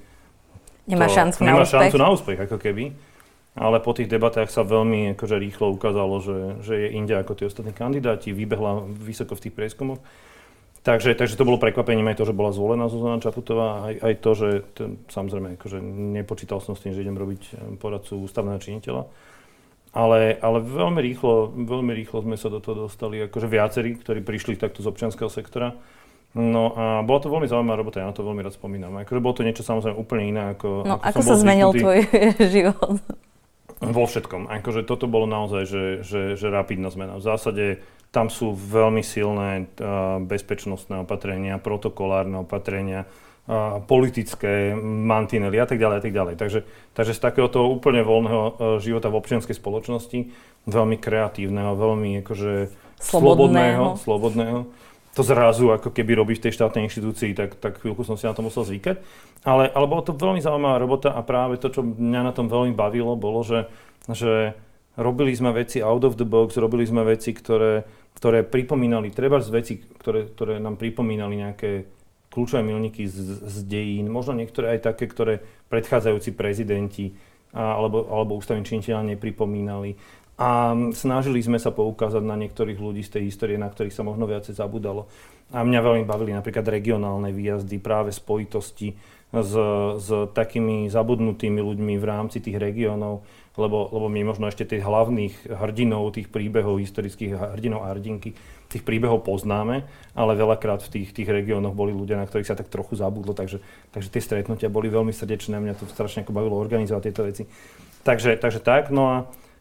[0.87, 1.75] nemá šancu, nemá na, úspech.
[1.75, 2.85] šancu na úspech, ako keby
[3.53, 7.43] ale po tých debatách sa veľmi akože rýchlo ukázalo, že, že je inde ako tí
[7.45, 10.01] ostatní kandidáti, vybehla vysoko v tých prieskumoch.
[10.83, 14.31] Takže, takže to bolo prekvapením aj to, že bola zvolená Zuzana Čaputová, aj, aj to,
[14.35, 15.79] že to, samozrejme akože
[16.19, 19.07] nepočítal som s tým, že idem robiť poradcu ústavného činiteľa.
[19.93, 24.57] Ale, ale veľmi, rýchlo, veľmi rýchlo sme sa do toho dostali, akože viacerí, ktorí prišli
[24.57, 25.77] takto z občianského sektora.
[26.33, 28.97] No a bola to veľmi zaujímavá robota, ja na to veľmi rád spomínam.
[29.05, 31.99] Akože bolo to niečo samozrejme úplne iné ako No ako, ako sa zmenil tvoj
[32.57, 32.97] život?
[33.85, 34.49] Vo všetkom.
[34.49, 37.21] Akože toto bolo naozaj, že, že, že rapidná zmena.
[37.21, 37.65] V zásade
[38.09, 43.05] tam sú veľmi silné uh, bezpečnostné opatrenia, protokolárne opatrenia,
[43.83, 46.35] politické mantinely a tak ďalej a tak ďalej.
[46.39, 46.59] Takže,
[46.95, 50.31] takže z takéhoto úplne voľného uh, života v občianskej spoločnosti,
[50.63, 52.71] veľmi kreatívneho, veľmi akože
[53.03, 54.59] slobodného, slobodného, slobodného
[55.13, 58.33] to zrazu ako keby robí v tej štátnej inštitúcii, tak, tak chvíľku som si na
[58.33, 58.97] to musel zvykať.
[59.45, 62.73] Ale, ale bolo to veľmi zaujímavá robota a práve to, čo mňa na tom veľmi
[62.73, 63.69] bavilo, bolo, že,
[64.09, 64.57] že
[64.97, 67.85] robili sme veci out of the box, robili sme veci, ktoré,
[68.17, 71.85] ktoré pripomínali, treba z veci, ktoré, ktoré nám pripomínali nejaké
[72.33, 77.13] kľúčové milníky z, z dejín, možno niektoré aj také, ktoré predchádzajúci prezidenti
[77.53, 79.93] a, alebo, alebo ústavní činiteľa nepripomínali.
[80.33, 84.25] A snažili sme sa poukázať na niektorých ľudí z tej histórie, na ktorých sa možno
[84.25, 85.05] viacej zabudalo.
[85.53, 88.97] A mňa veľmi bavili napríklad regionálne výjazdy, práve spojitosti
[89.29, 89.53] s,
[90.01, 93.21] s takými zabudnutými ľuďmi v rámci tých regiónov,
[93.53, 98.33] lebo, lebo my možno ešte tých hlavných hrdinov, tých príbehov, historických hrdinov a hrdinky,
[98.73, 99.85] tých príbehov poznáme,
[100.17, 103.61] ale veľakrát v tých, tých regiónoch boli ľudia, na ktorých sa tak trochu zabudlo, takže,
[103.93, 107.43] takže tie stretnutia boli veľmi srdečné, mňa to strašne ako bavilo organizovať tieto veci.
[108.03, 109.17] Takže, takže tak, no a,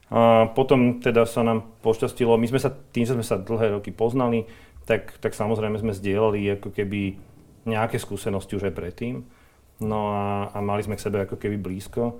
[0.09, 3.93] a potom teda sa nám pošťastilo, my sme sa, tým, že sme sa dlhé roky
[3.93, 4.49] poznali,
[4.89, 7.15] tak, tak samozrejme sme zdieľali ako keby
[7.67, 9.23] nejaké skúsenosti už aj predtým.
[9.83, 12.19] No a, a mali sme k sebe ako keby blízko.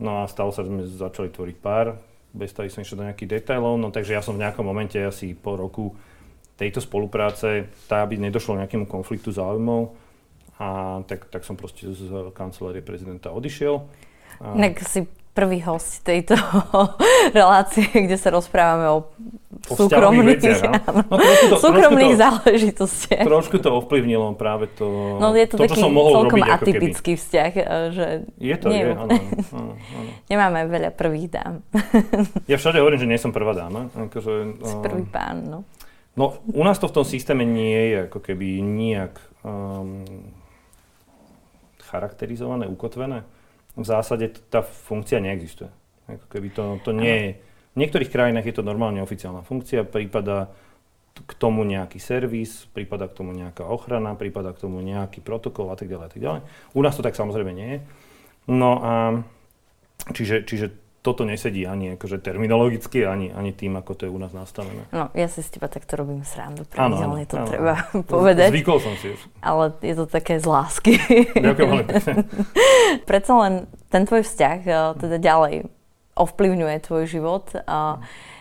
[0.00, 1.98] No a stalo sa, že sme začali tvoriť pár,
[2.30, 5.34] bez toho som išiel do nejakých detailov, no takže ja som v nejakom momente asi
[5.34, 5.96] po roku
[6.58, 9.94] tejto spolupráce, tak aby nedošlo nejakému konfliktu záujmov,
[10.58, 13.86] a tak, tak som proste z kancelárie prezidenta odišiel.
[14.42, 14.58] A...
[14.58, 15.06] Tak si
[15.38, 16.34] prvý host tejto
[17.38, 19.06] relácie, kde sa rozprávame o,
[19.70, 23.22] o súkromných, veciach, no, to, súkromných to, záležitostiach.
[23.22, 26.54] Trošku to ovplyvnilo práve to, no, je to, to taký čo som mohol celkom robiť,
[26.58, 27.20] atypický keby.
[27.22, 27.50] vzťah.
[27.54, 29.10] E, že je to, nie, je, áno,
[29.54, 30.10] áno, áno.
[30.26, 31.62] Nemáme veľa prvých dám.
[32.50, 33.94] ja všade hovorím, že nie som prvá dáma.
[33.94, 34.32] Akože,
[34.66, 35.62] si prvý pán, no.
[36.16, 40.06] No, u nás to v tom systéme nie je ako keby nijak um,
[41.84, 43.26] charakterizované, ukotvené
[43.78, 45.70] v zásade tá funkcia neexistuje.
[46.10, 47.30] Ako keby to, to nie je.
[47.78, 50.50] V niektorých krajinách je to normálne oficiálna funkcia, prípada
[51.14, 55.78] k tomu nejaký servis, prípada k tomu nejaká ochrana, prípada k tomu nejaký protokol a
[55.78, 56.40] tak ďalej a tak ďalej.
[56.74, 57.80] U nás to tak samozrejme nie je.
[58.50, 58.92] No a
[60.10, 64.34] čiže, čiže toto nesedí ani akože terminologicky, ani, ani tým, ako to je u nás
[64.34, 64.90] nastavené.
[64.90, 67.46] No, ja si s teba takto robím srandu, pravidelne to áno.
[67.46, 67.74] treba
[68.10, 68.50] povedať.
[68.50, 69.20] Zvykol som si už.
[69.38, 70.98] Ale je to také z lásky.
[71.38, 71.86] Ďakujem veľmi.
[73.10, 73.54] Predsa len
[73.88, 75.54] ten tvoj vzťah eh, teda ďalej
[76.18, 77.46] ovplyvňuje tvoj život.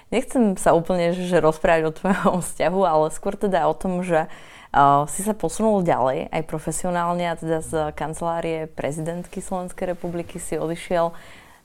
[0.10, 5.06] Nechcem sa úplne že rozprávať o tvojom vzťahu, ale skôr teda o tom, že uh,
[5.06, 11.14] si sa posunul ďalej aj profesionálne a teda z kancelárie prezidentky Slovenskej republiky si odišiel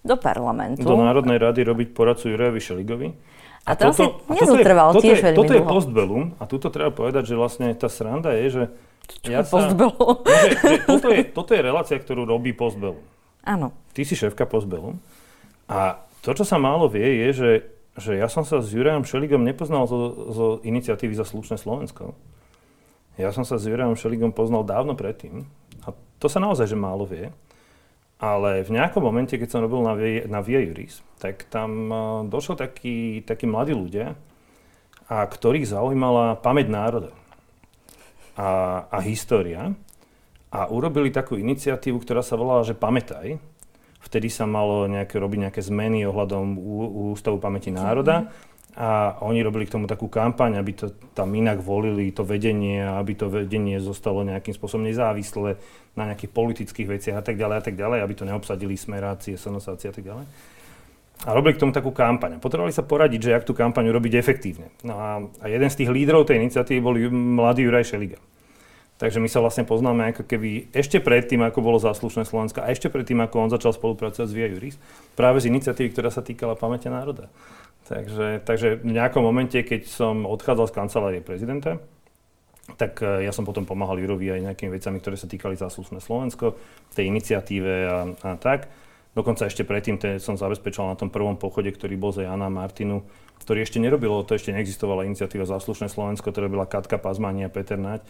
[0.02, 0.82] do parlamentu.
[0.82, 3.08] Do Národnej rady robiť poradcu Jurajovi Šeligovi.
[3.62, 6.66] A, a to toto, asi nezotrval toto tiež je, veľmi Toto je postbellum a tuto
[6.74, 8.62] treba povedať, že vlastne tá sranda je, že
[9.22, 9.94] Čo ja sa, no,
[10.26, 12.98] že, že toto, je, toto je relácia, ktorú robí postbellum.
[13.46, 13.70] Áno.
[13.94, 14.98] Ty si šéfka postbellum
[15.70, 17.50] a to, čo sa málo vie, je, že,
[17.98, 22.18] že ja som sa s Jurajom Šeligom nepoznal zo, zo iniciatívy za slušné Slovensko.
[23.14, 25.46] Ja som sa s Jurajom Šeligom poznal dávno predtým
[25.86, 27.30] a to sa naozaj že málo vie.
[28.22, 29.98] Ale v nejakom momente, keď som robil na,
[30.30, 34.14] na Via Juris, tak tam uh, došlo takí, takí mladí ľudia,
[35.10, 37.12] a ktorých zaujímala pamäť národa
[38.38, 39.74] a, a história.
[40.52, 43.40] A urobili takú iniciatívu, ktorá sa volala, že Pamätaj.
[44.02, 46.58] Vtedy sa malo nejaké, robiť nejaké zmeny ohľadom
[47.14, 48.28] Ústavu pamäti národa.
[48.72, 53.12] A oni robili k tomu takú kampaň, aby to tam inak volili, to vedenie, aby
[53.12, 55.60] to vedenie zostalo nejakým spôsobom nezávislé
[55.92, 59.92] na nejakých politických veciach a tak ďalej a tak ďalej, aby to neobsadili smerácie, sonosácie
[59.92, 60.24] a tak ďalej.
[61.22, 62.40] A robili k tomu takú kampaň.
[62.40, 64.72] Potrebovali sa poradiť, že jak tú kampaň urobiť efektívne.
[64.82, 68.18] No a, a jeden z tých lídrov tej iniciatívy bol mladý Juraj Šeliga.
[69.02, 72.86] Takže my sa vlastne poznáme ako keby ešte predtým, ako bolo záslušné Slovensko a ešte
[72.86, 74.78] predtým, ako on začal spolupracovať s Via Juris,
[75.18, 77.26] práve z iniciatívy, ktorá sa týkala pamäte národa.
[77.92, 81.76] Takže, takže v nejakom momente, keď som odchádzal z kancelárie prezidenta,
[82.80, 86.56] tak e, ja som potom pomáhal Jurovi aj nejakými vecami, ktoré sa týkali záslušné Slovensko,
[86.96, 88.72] tej iniciatíve a, a tak.
[89.12, 93.04] Dokonca ešte predtým te, som zabezpečoval na tom prvom pochode, ktorý bol za Jana Martinu,
[93.44, 97.76] ktorý ešte nerobilo, to ešte neexistovala iniciatíva Záslušné Slovensko, ktorá byla Katka Pazmani a Peter
[97.76, 98.08] Naď,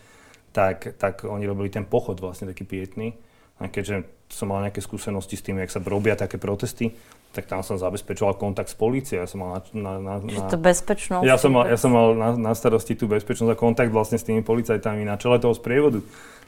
[0.55, 3.19] tak, tak oni robili ten pochod vlastne taký pietný.
[3.59, 6.97] A keďže som mal nejaké skúsenosti s tým, jak sa robia také protesty,
[7.37, 9.25] tak tam som zabezpečoval kontakt s políciou.
[9.25, 11.25] Ja som mal na, na, na, na to bezpečnosť?
[11.25, 14.25] Ja som mal, ja som mal na, na starosti tú bezpečnosť a kontakt vlastne s
[14.25, 16.01] tými policajtami na čele toho sprievodu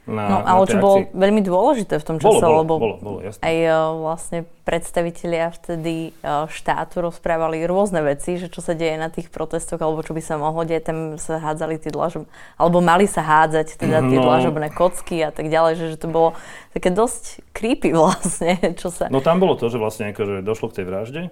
[0.05, 2.97] na, no, ale na čo bolo veľmi dôležité v tom čase, bolo, bolo, lebo bolo,
[3.01, 3.41] bolo, jasne.
[3.41, 4.39] aj uh, vlastne
[4.69, 10.05] predstavitelia vtedy uh, štátu rozprávali rôzne veci, že čo sa deje na tých protestoch, alebo
[10.05, 12.29] čo by sa mohlo deť, tam sa hádzali tie dlažob,
[12.61, 14.29] alebo mali sa hádzať teda tie no.
[14.29, 16.37] dlažobné kocky a tak ďalej, že, že to bolo
[16.77, 19.09] také dosť creepy vlastne, čo sa...
[19.09, 21.23] No tam bolo to, že vlastne akože došlo k tej vražde,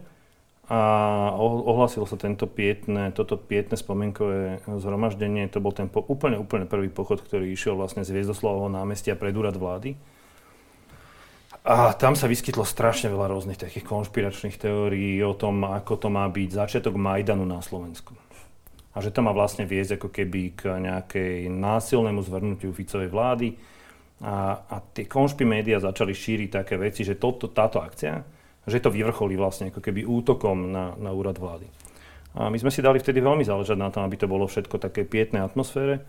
[0.71, 0.79] a
[1.43, 5.51] ohlasil sa tento pietné, toto pietné spomienkové zhromaždenie.
[5.51, 9.35] To bol ten po, úplne, úplne prvý pochod, ktorý išiel vlastne z Hviezdoslavovho námestia pred
[9.35, 9.99] úrad vlády.
[11.67, 16.31] A tam sa vyskytlo strašne veľa rôznych takých konšpiračných teórií o tom, ako to má
[16.31, 18.15] byť začiatok Majdanu na Slovensku.
[18.95, 23.49] A že to má vlastne viesť ako keby k nejakej násilnému zvrnutiu Ficovej vlády.
[24.23, 28.95] A, a tie konšpi médiá začali šíriť také veci, že toto, táto akcia že to
[28.95, 31.67] vyvrcholí vlastne ako keby útokom na, na úrad vlády.
[32.33, 35.05] A my sme si dali vtedy veľmi záležať na tom, aby to bolo všetko také
[35.05, 36.01] pietnej atmosfére.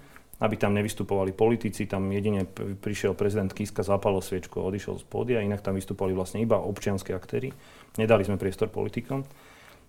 [0.42, 2.44] aby tam nevystupovali politici, tam jedine
[2.82, 7.14] prišiel prezident Kiska, zapalil sviečku a odišiel z pódia, inak tam vystupovali vlastne iba občianské
[7.14, 7.54] aktéry.
[8.02, 9.24] Nedali sme priestor politikom.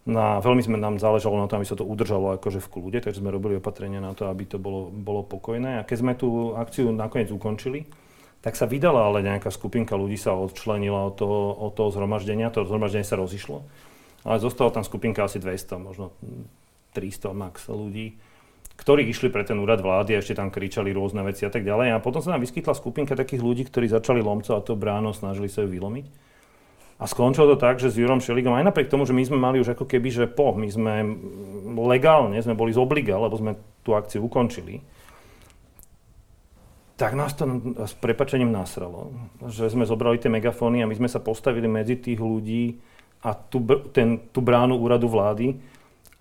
[0.04, 3.24] No veľmi sme nám záležalo na tom, aby sa to udržalo akože v kľude, takže
[3.24, 5.80] sme robili opatrenia na to, aby to bolo, bolo pokojné.
[5.80, 7.88] A keď sme tú akciu nakoniec ukončili,
[8.44, 12.68] tak sa vydala ale nejaká skupinka ľudí sa odčlenila od toho, od toho zhromaždenia, to
[12.68, 13.64] zhromaždenie sa rozišlo,
[14.28, 16.12] ale zostala tam skupinka asi 200, možno
[16.92, 18.20] 300 max ľudí,
[18.76, 21.96] ktorí išli pre ten úrad vlády a ešte tam kričali rôzne veci a tak ďalej.
[21.96, 25.64] A potom sa nám vyskytla skupinka takých ľudí, ktorí začali lomcovať to bráno, snažili sa
[25.64, 26.06] ju vylomiť.
[27.00, 29.58] A skončilo to tak, že s Jurom Šeligom, aj napriek tomu, že my sme mali
[29.58, 30.94] už ako keby, že po, my sme
[31.74, 34.78] legálne, sme boli z obliga, lebo sme tú akciu ukončili,
[37.04, 37.44] tak nás to
[37.84, 39.12] s prepačením nasralo,
[39.44, 42.80] že sme zobrali tie megafóny a my sme sa postavili medzi tých ľudí
[43.20, 43.60] a tú,
[43.92, 45.60] ten, tú bránu úradu vlády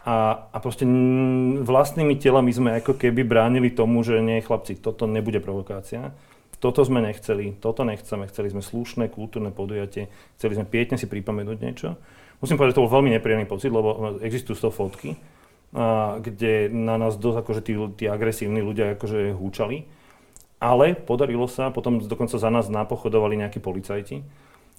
[0.03, 0.83] a, a proste
[1.63, 6.11] vlastnými telami sme ako keby bránili tomu, že nie, chlapci, toto nebude provokácia.
[6.59, 11.57] Toto sme nechceli, toto nechceme, chceli sme slušné kultúrne podujatie, chceli sme pietne si pripomenúť
[11.63, 11.95] niečo.
[12.43, 15.15] Musím povedať, že to bol veľmi nepríjemný pocit, lebo existujú z toho fotky,
[15.79, 20.02] a, kde na nás dosť akože tí, tí agresívni ľudia akože húčali.
[20.63, 24.23] Ale podarilo sa, potom dokonca za nás napochodovali nejakí policajti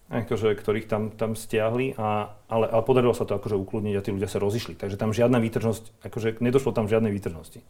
[0.04, 4.10] akože, ktorých tam, tam stiahli, a, ale, ale podarilo sa to akože ukludniť a tí
[4.12, 4.76] ľudia sa rozišli.
[4.76, 7.64] Takže tam žiadna výtržnosť, akože nedošlo tam žiadnej výtržnosti.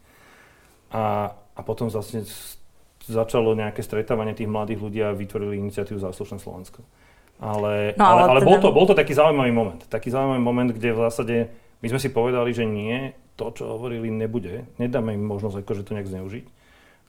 [0.91, 2.27] A, a potom vlastne
[3.07, 6.83] začalo nejaké stretávanie tých mladých ľudí a vytvorili iniciatívu Záslušné Slovensko.
[7.39, 8.49] Ale, no, ale, ale, ale teda...
[8.51, 9.81] bol, to, bol to taký zaujímavý moment.
[9.87, 11.35] Taký zaujímavý moment, kde v zásade
[11.83, 14.67] my sme si povedali, že nie, to, čo hovorili, nebude.
[14.79, 16.45] Nedáme im možnosť akože to nejak zneužiť.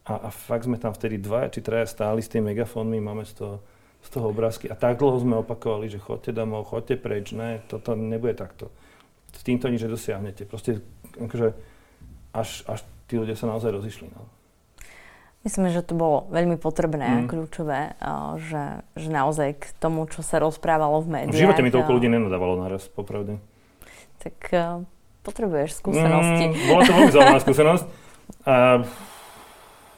[0.07, 3.43] A, a fakt sme tam vtedy dva či traja stáli s tými megafónmi, máme z
[3.43, 3.57] toho
[4.07, 4.71] z toho obrázky.
[4.71, 8.71] A tak dlho sme opakovali, že chodte domov, chodte preč, ne, toto nebude takto.
[9.35, 10.47] S týmto nič nedosiahnete.
[10.47, 10.81] Proste
[11.19, 11.53] akože
[12.31, 12.81] až, až
[13.11, 14.07] tí ľudia sa naozaj rozišli.
[14.15, 14.23] No.
[15.43, 17.15] Myslím, že to bolo veľmi potrebné mm.
[17.15, 17.81] a kľúčové,
[18.51, 18.65] že,
[18.99, 21.35] že naozaj k tomu, čo sa rozprávalo v médiách.
[21.35, 23.39] V živote mi toľko ľudí nenadávalo naraz, popravde.
[24.23, 24.35] Tak
[25.23, 26.51] potrebuješ skúsenosti.
[26.51, 27.85] Mm, bola to veľmi zaujímavá skúsenosť.
[28.47, 28.55] A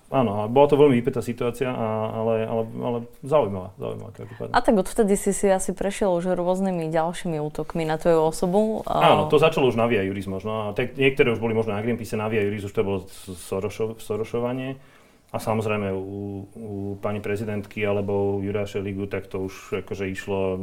[0.08, 4.52] Áno, bola to veľmi vypetá situácia, ale, ale, ale zaujímavá, zaujímavá každopádne.
[4.56, 8.60] A tak odvtedy si si asi prešiel už rôznymi ďalšími útokmi na tvoju osobu.
[8.88, 10.72] Áno, to začalo už na Via Juris možno.
[10.72, 13.04] A tak niektoré už boli možno na Greenpeace, na Via Juris už to bolo
[13.36, 14.80] sorošo, sorošovanie.
[15.28, 20.56] A samozrejme u, u pani prezidentky alebo u Juraša Ligu, tak to už akože išlo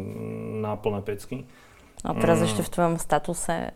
[0.58, 1.46] na plné pecky.
[2.02, 2.46] A teraz mm.
[2.50, 3.70] ešte v tvojom statuse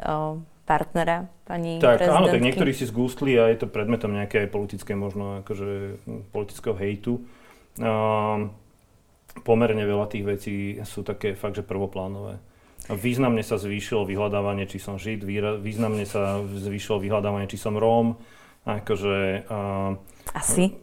[0.70, 2.13] partnera pani Tak prezidentky.
[2.13, 5.97] áno, tak niektorí si zgústli a je to predmetom nejaké politické možno akože
[6.30, 7.26] politického hejtu.
[7.82, 8.53] Um,
[9.41, 10.55] pomerne veľa tých vecí
[10.86, 12.38] sú také fakt, že prvoplánové.
[12.89, 15.26] Významne sa zvýšilo vyhľadávanie, či som Žid,
[15.61, 18.17] významne sa zvýšilo vyhľadávanie, či som Róm.
[18.70, 19.97] Akože, uh,
[20.38, 20.78] Asi.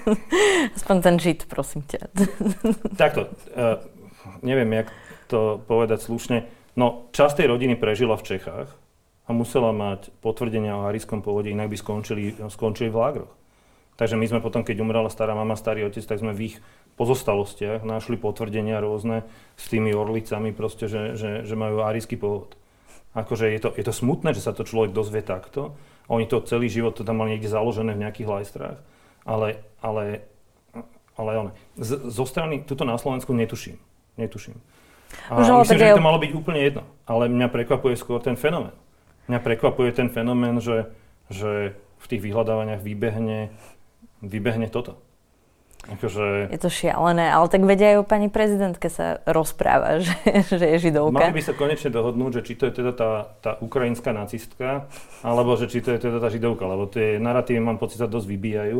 [0.76, 2.08] Aspoň ten Žid, prosím ťa.
[3.02, 3.84] Takto, uh,
[4.40, 4.88] neviem, jak
[5.28, 6.48] to povedať slušne.
[6.76, 8.79] No, časť tej rodiny prežila v Čechách,
[9.30, 13.32] a musela mať potvrdenia o arijskom pôvode, inak by skončili, skončili v lágroch.
[13.94, 16.56] Takže my sme potom, keď umrela stará mama, starý otec, tak sme v ich
[16.98, 19.22] pozostalostiach našli potvrdenia rôzne
[19.54, 22.58] s tými orlicami, proste, že, že, že majú arijský pôvod.
[23.14, 25.78] Akože je to, je to smutné, že sa to človek dozvie takto.
[26.10, 28.78] Oni to celý život to tam mali niekde založené v nejakých lajstrách.
[29.22, 30.26] Ale, ale,
[31.14, 31.52] ale one.
[31.78, 33.78] Z, zo strany, tuto na Slovensku netuším.
[34.18, 34.58] Netuším.
[35.30, 36.82] A myslím, že by to malo byť úplne jedno.
[37.06, 38.74] Ale mňa prekvapuje skôr ten fenomén.
[39.30, 40.90] Mňa prekvapuje ten fenomén, že,
[41.30, 43.54] že v tých vyhľadávaniach vybehne,
[44.26, 44.98] vybehne toto.
[45.88, 46.52] Akože...
[46.52, 50.12] Je to šialené, ale tak vedia aj o pani prezidentke sa rozpráva, že,
[50.44, 51.30] že je židovka.
[51.30, 53.10] Mali by sa konečne dohodnúť, že či to je teda tá,
[53.40, 54.90] tá ukrajinská nacistka,
[55.24, 58.26] alebo že či to je teda tá židovka, lebo tie narratívy mám pocit sa dosť
[58.28, 58.78] vybíjajú,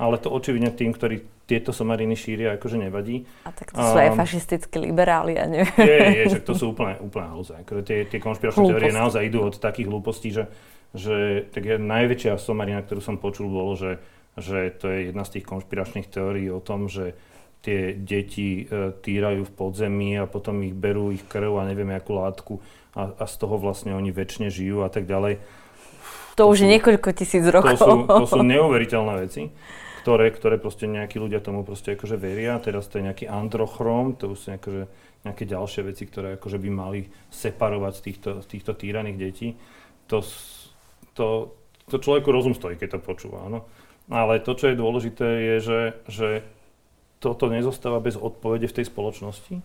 [0.00, 3.28] ale to očividne tým, ktorí tieto somariny šíria, akože nevadí.
[3.44, 5.68] A tak to sú um, aj fašistickí liberáli, a neviem.
[5.76, 7.52] Je, je, že to sú úplne, úplne halúze.
[7.52, 10.48] Akože tie, tie konšpiračné teórie naozaj idú od takých hlúpostí, že,
[10.96, 14.00] že tak je, najväčšia somarina, ktorú som počul, bolo, že,
[14.38, 17.12] že to je jedna z tých konšpiračných teórií o tom, že
[17.62, 22.18] tie deti e, týrajú v podzemí a potom ich berú ich krv a neviem akú
[22.18, 22.54] látku
[22.98, 25.38] a, a z toho vlastne oni väčšine žijú a tak ďalej.
[26.34, 27.76] To, to už sú, je niekoľko tisíc rokov.
[27.76, 29.52] To sú, to sú neuveriteľné veci
[30.02, 32.58] ktoré, ktoré proste nejakí ľudia tomu proste akože veria.
[32.58, 34.90] Teraz to je nejaký androchrom, to už sú akože
[35.22, 39.48] nejaké ďalšie veci, ktoré akože by mali separovať z týchto, z týchto týraných detí.
[40.10, 40.18] To,
[41.14, 41.54] to,
[41.86, 43.46] to človeku rozum stojí, keď to počúva.
[43.46, 43.62] Áno.
[44.10, 45.80] Ale to, čo je dôležité, je, že,
[46.10, 46.28] že
[47.22, 49.62] toto nezostáva bez odpovede v tej spoločnosti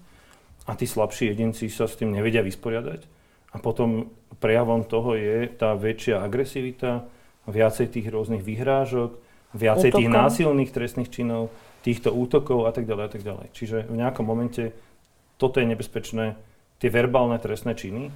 [0.70, 3.17] a tí slabší jedinci sa s tým nevedia vysporiadať.
[3.58, 7.10] A potom prejavom toho je tá väčšia agresivita,
[7.50, 9.18] viacej tých rôznych vyhrážok,
[9.58, 10.00] viacej útokom.
[10.06, 11.50] tých násilných trestných činov,
[11.82, 13.48] týchto útokov a tak ďalej a tak ďalej.
[13.58, 14.78] Čiže v nejakom momente
[15.42, 16.38] toto je nebezpečné,
[16.78, 18.14] tie verbálne trestné činy,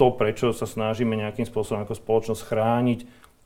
[0.00, 3.00] to, prečo sa snažíme nejakým spôsobom ako spoločnosť chrániť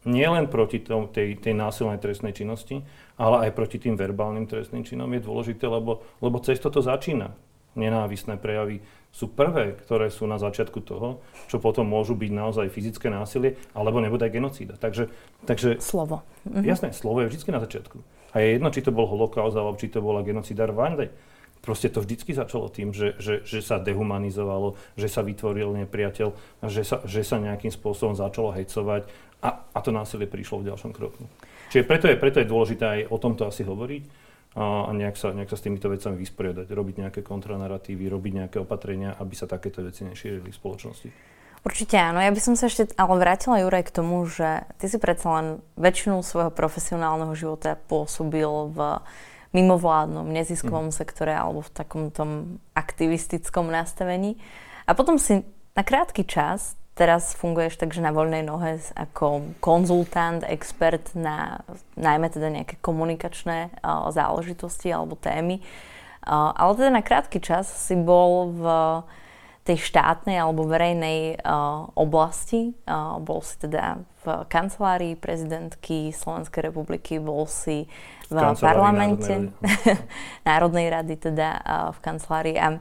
[0.07, 2.87] nielen proti tom, tej, tej násilnej trestnej činnosti,
[3.19, 7.35] ale aj proti tým verbálnym trestným činom je dôležité, lebo, lebo cez toto začína.
[7.77, 8.81] Nenávisné prejavy
[9.13, 14.01] sú prvé, ktoré sú na začiatku toho, čo potom môžu byť naozaj fyzické násilie, alebo
[14.01, 14.75] nebude aj genocída.
[14.77, 15.09] Takže,
[15.49, 16.25] takže, slovo.
[16.49, 16.65] Mhm.
[16.65, 18.01] Jasné, slovo je vždy na začiatku.
[18.37, 21.09] A je jedno, či to bol holokaust, alebo či to bola genocída Rwanda
[21.67, 26.31] proste to vždycky začalo tým, že, že, že sa dehumanizovalo, že sa vytvoril nepriateľ,
[26.71, 29.11] že sa, že sa nejakým spôsobom začalo hecovať
[29.43, 31.27] a, a to násilie prišlo v ďalšom kroku.
[31.75, 34.26] Čiže preto je, preto je dôležité aj o tomto asi hovoriť
[34.57, 39.13] a, nejak, sa, nejak sa s týmito vecami vysporiadať, robiť nejaké kontranarratívy, robiť nejaké opatrenia,
[39.21, 41.09] aby sa takéto veci nešírili v spoločnosti.
[41.67, 42.23] Určite áno.
[42.23, 45.47] Ja by som sa ešte ale vrátila, Juraj, k tomu, že ty si predsa len
[45.75, 49.03] väčšinu svojho profesionálneho života pôsobil v
[49.51, 50.97] mimovládnom, neziskovom mm.
[50.97, 54.39] sektore alebo v takom tom aktivistickom nastavení.
[54.87, 55.43] A potom si
[55.75, 61.61] na krátky čas, teraz funguješ takže na voľnej nohe ako konzultant, expert na
[61.95, 65.61] najmä teda nejaké komunikačné uh, záležitosti alebo témy.
[66.27, 68.65] Uh, ale teda na krátky čas si bol v
[69.67, 72.73] tej štátnej alebo verejnej uh, oblasti.
[72.89, 77.91] Uh, bol si teda v kancelárii prezidentky Slovenskej republiky, bol si
[78.31, 80.03] v parlamente Národnej rady,
[80.49, 82.57] Národnej rady teda uh, v kancelárii.
[82.57, 82.79] A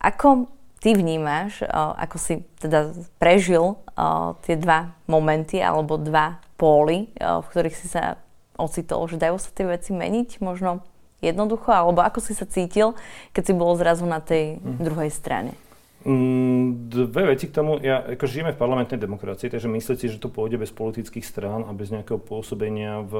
[0.00, 7.12] ako ty vnímaš, uh, ako si teda prežil uh, tie dva momenty alebo dva póly,
[7.20, 8.16] uh, v ktorých si sa
[8.56, 10.84] ocitol, že dajú sa tie veci meniť možno
[11.20, 12.96] jednoducho, alebo ako si sa cítil,
[13.36, 14.80] keď si bol zrazu na tej mm.
[14.80, 15.52] druhej strane?
[16.00, 17.76] Mm, dve veci k tomu.
[17.84, 21.60] Ja, ako žijeme v parlamentnej demokracii, takže myslíte si, že to pôjde bez politických strán
[21.68, 23.14] a bez nejakého pôsobenia v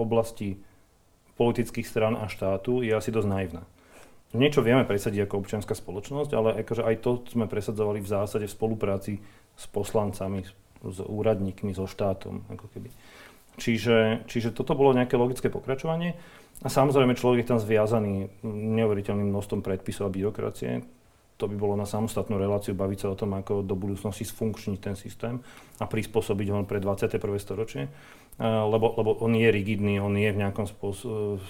[0.00, 0.56] oblasti
[1.36, 3.62] politických strán a štátu, je asi dosť naivná.
[4.32, 8.56] Niečo vieme presadiť ako občianská spoločnosť, ale akože aj to sme presadzovali v zásade v
[8.56, 9.12] spolupráci
[9.52, 10.48] s poslancami,
[10.82, 12.48] s úradníkmi, so štátom.
[12.48, 12.88] Ako keby.
[13.60, 16.16] Čiže, čiže toto bolo nejaké logické pokračovanie.
[16.64, 20.80] A samozrejme človek je tam zviazaný neuveriteľným množstvom predpisov a byrokracie
[21.42, 24.94] to by bolo na samostatnú reláciu baviť sa o tom, ako do budúcnosti sfunkčniť ten
[24.94, 25.42] systém
[25.82, 27.18] a prispôsobiť ho pre 21.
[27.42, 27.90] storočie,
[28.38, 31.42] lebo, lebo on je rigidný, on je v nejakom spôsobe,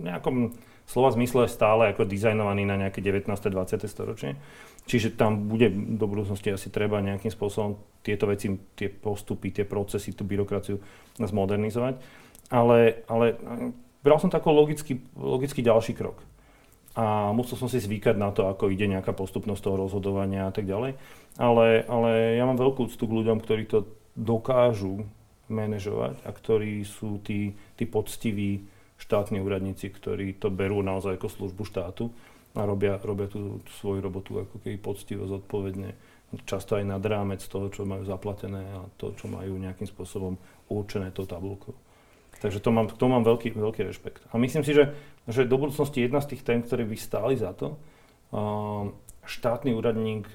[0.00, 0.56] nejakom
[0.92, 3.32] slova zmysle stále ako dizajnovaný na nejaké 19.
[3.32, 3.88] 20.
[3.88, 4.36] storočie.
[4.84, 10.12] Čiže tam bude do budúcnosti asi treba nejakým spôsobom tieto veci, tie postupy, tie procesy,
[10.12, 10.76] tú byrokraciu
[11.16, 11.96] zmodernizovať.
[12.52, 13.40] Ale, ale
[14.04, 16.20] bral som to ako logický, logický ďalší krok
[16.92, 20.68] a musel som si zvykať na to, ako ide nejaká postupnosť toho rozhodovania a tak
[20.68, 20.92] ďalej.
[21.40, 25.08] Ale, ale ja mám veľkú úctu k ľuďom, ktorí to dokážu
[25.48, 28.68] manažovať a ktorí sú tí, tí poctiví
[29.02, 32.14] štátni úradníci, ktorí to berú naozaj ako službu štátu
[32.54, 35.98] a robia, robia tú, tú svoju robotu ako keby poctivo, zodpovedne,
[36.46, 40.38] často aj nad rámec toho, čo majú zaplatené a to, čo majú nejakým spôsobom
[40.70, 41.74] určené tou tabulkou.
[42.38, 44.22] Takže to mám, k tomu mám veľký, veľký rešpekt.
[44.32, 44.94] A myslím si, že,
[45.28, 47.76] že do budúcnosti jedna z tých tém, ktoré by stáli za to,
[49.22, 50.26] štátny úradník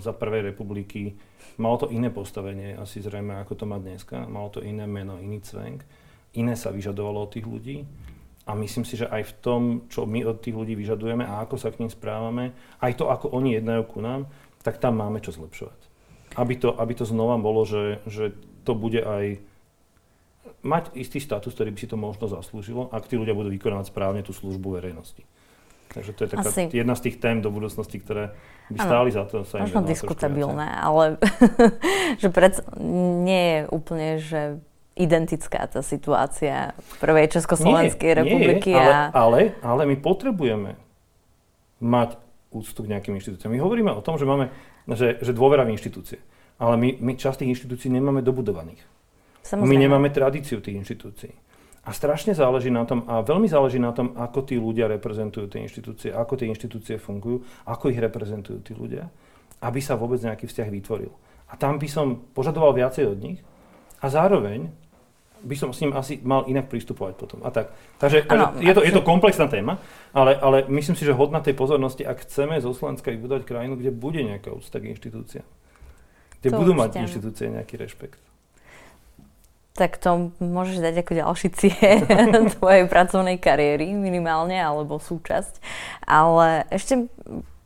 [0.00, 1.14] za prvej republiky
[1.60, 5.38] mal to iné postavenie, asi zrejme ako to má dneska, malo to iné meno, iný
[5.44, 5.86] cvenk,
[6.34, 7.86] iné sa vyžadovalo od tých ľudí
[8.44, 11.56] a myslím si, že aj v tom, čo my od tých ľudí vyžadujeme a ako
[11.56, 12.52] sa k ním správame,
[12.84, 14.28] aj to, ako oni jednajú ku nám,
[14.60, 15.80] tak tam máme čo zlepšovať.
[16.36, 19.40] Aby to, aby to znova bolo, že, že to bude aj
[20.64, 24.24] mať istý status, ktorý by si to možno zaslúžilo, ak tí ľudia budú vykonávať správne
[24.24, 25.24] tú službu verejnosti.
[25.94, 26.66] Takže to je taká Asi.
[26.74, 28.34] jedna z tých tém do budúcnosti, ktoré
[28.66, 31.22] by ano, stáli za to sa Možno diskutabilné, ale
[32.22, 32.58] že pred,
[33.22, 34.58] nie je úplne, že
[34.94, 36.72] identická tá situácia
[37.02, 38.70] prvej Československej nie, republiky.
[38.70, 39.10] Nie, a...
[39.10, 40.78] ale, ale, ale my potrebujeme
[41.82, 42.16] mať
[42.54, 43.50] úctu k nejakým inštitúciám.
[43.50, 44.54] My hovoríme o tom, že máme
[44.92, 46.20] že, že dôvera v inštitúcie.
[46.60, 48.84] Ale my, my časť tých inštitúcií nemáme dobudovaných.
[49.42, 49.68] Samozrejme.
[49.68, 51.32] My nemáme tradíciu tých inštitúcií.
[51.84, 55.60] A strašne záleží na tom, a veľmi záleží na tom, ako tí ľudia reprezentujú tie
[55.68, 59.04] inštitúcie, ako tie inštitúcie fungujú, ako ich reprezentujú tí ľudia,
[59.60, 61.12] aby sa vôbec nejaký vzťah vytvoril.
[61.52, 63.44] A tam by som požadoval viacej od nich
[64.00, 64.72] a zároveň
[65.42, 67.38] by som s ním asi mal inak pristupovať potom.
[67.42, 67.74] A tak.
[67.98, 69.82] Takže ano, je, to, je to komplexná téma,
[70.14, 73.90] ale, ale myslím si, že hodná tej pozornosti, ak chceme zo Slovenska vybudovať krajinu, kde
[73.92, 75.46] bude nejaká úcta k inštitúciám.
[76.40, 78.20] Kde to budú mať inštitúcie nejaký rešpekt
[79.74, 85.58] tak to môžeš dať ako ďalší cieľ tvojej pracovnej kariéry minimálne, alebo súčasť.
[86.06, 87.10] Ale ešte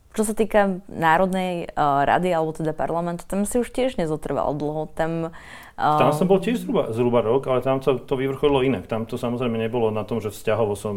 [0.09, 4.89] čo sa týka Národnej uh, rady, alebo teda parlamentu, tam si už tiež nezotrval dlho.
[4.97, 5.33] Tam, uh,
[5.79, 8.85] tam som bol tiež zhruba, zhruba rok, ale tam to, to vyvrcholilo inak.
[8.91, 10.95] Tam to samozrejme nebolo na tom, že vzťahovo som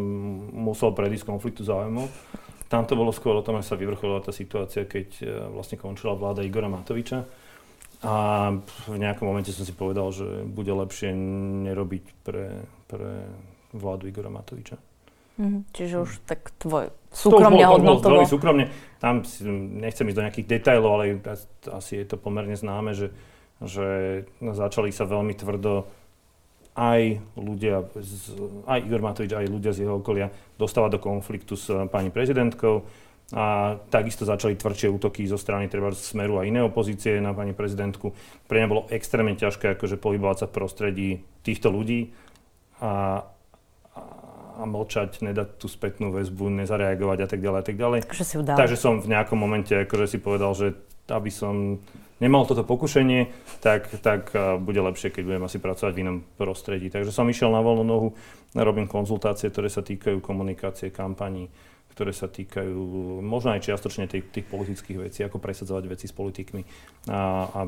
[0.51, 2.11] musel predísť konfliktu záujmov.
[2.67, 6.19] Tam to bolo skôr o tom, že sa vyvrcholila tá situácia, keď uh, vlastne končila
[6.19, 7.23] vláda Igora Matoviča.
[8.03, 8.15] A
[8.91, 11.15] v nejakom momente som si povedal, že bude lepšie
[11.71, 13.31] nerobiť pre, pre
[13.71, 14.75] vládu Igora Matoviča.
[15.39, 15.63] Mm-hmm.
[15.73, 18.21] Čiže už tak tvoj súkromne hodnotovo.
[18.21, 18.65] veľmi súkromne.
[19.01, 19.23] Tam
[19.81, 21.05] nechcem ísť do nejakých detajlov, ale
[21.73, 23.13] asi je to pomerne známe, že,
[23.67, 23.87] že
[24.41, 25.87] začali sa veľmi tvrdo
[26.73, 28.33] aj ľudia, z,
[28.65, 32.85] aj Igor Matovič, aj ľudia z jeho okolia dostávať do konfliktu s pani prezidentkou.
[33.33, 38.13] A takisto začali tvrdšie útoky zo strany treba Smeru a iné opozície na pani prezidentku.
[38.45, 41.09] Pre mňa bolo extrémne ťažké akože pohybovať sa v prostredí
[41.41, 42.13] týchto ľudí.
[42.85, 43.25] A,
[44.53, 47.99] a mlčať, nedať tú spätnú väzbu, nezareagovať a tak ďalej a tak ďalej.
[48.21, 48.57] si udal.
[48.61, 50.77] Takže som v nejakom momente akože si povedal, že
[51.09, 51.81] aby som
[52.23, 53.27] nemal toto pokušenie,
[53.59, 54.31] tak, tak
[54.63, 56.87] bude lepšie, keď budem asi pracovať v inom prostredí.
[56.87, 58.09] Takže som išiel na voľnú nohu,
[58.55, 61.51] robím konzultácie, ktoré sa týkajú komunikácie, kampaní,
[61.93, 62.81] ktoré sa týkajú
[63.21, 66.63] možno aj čiastočne tých, tých politických vecí, ako presadzovať veci s politikmi.
[67.13, 67.61] A, a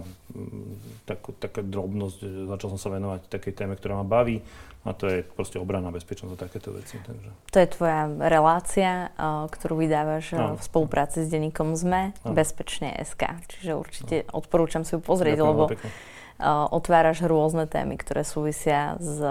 [1.05, 4.41] tak, taká drobnosť, začal som sa venovať takej téme, ktorá ma baví
[4.85, 7.01] a to je proste obrana, bezpečnosť a takéto veci.
[7.01, 7.29] Takže.
[7.53, 9.13] To je tvoja relácia,
[9.49, 10.61] ktorú vydávaš no.
[10.61, 12.37] v spolupráci s denníkom ZME, no.
[12.37, 13.49] Bezpečne SK.
[13.49, 14.45] Čiže určite no.
[14.45, 15.91] odporúčam si ju pozrieť, Ďakujem lebo pekne
[16.43, 19.23] otváraš rôzne témy, ktoré súvisia s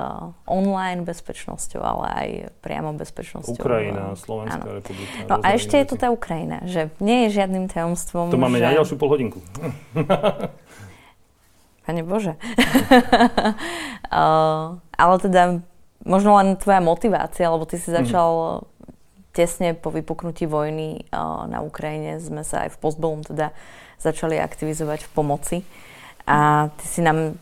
[0.48, 2.30] online bezpečnosťou, ale aj
[2.64, 3.60] priamo bezpečnosťou.
[3.60, 4.80] Ukrajina, Slovenská áno.
[4.80, 5.12] republika.
[5.28, 8.72] No a ešte je tu tá Ukrajina, že nie je žiadnym tajomstvom, To máme že...
[8.72, 9.44] na ďalšiu pol hodinku.
[11.84, 12.40] Pane Bože.
[14.08, 15.60] uh, ale teda
[16.08, 17.96] možno len tvoja motivácia, lebo ty si mhm.
[18.00, 18.96] začal mm-hmm.
[19.36, 23.52] tesne po vypuknutí vojny uh, na Ukrajine, sme sa aj v Postbellum teda
[24.00, 25.58] začali aktivizovať v pomoci.
[26.24, 27.36] A ty si nám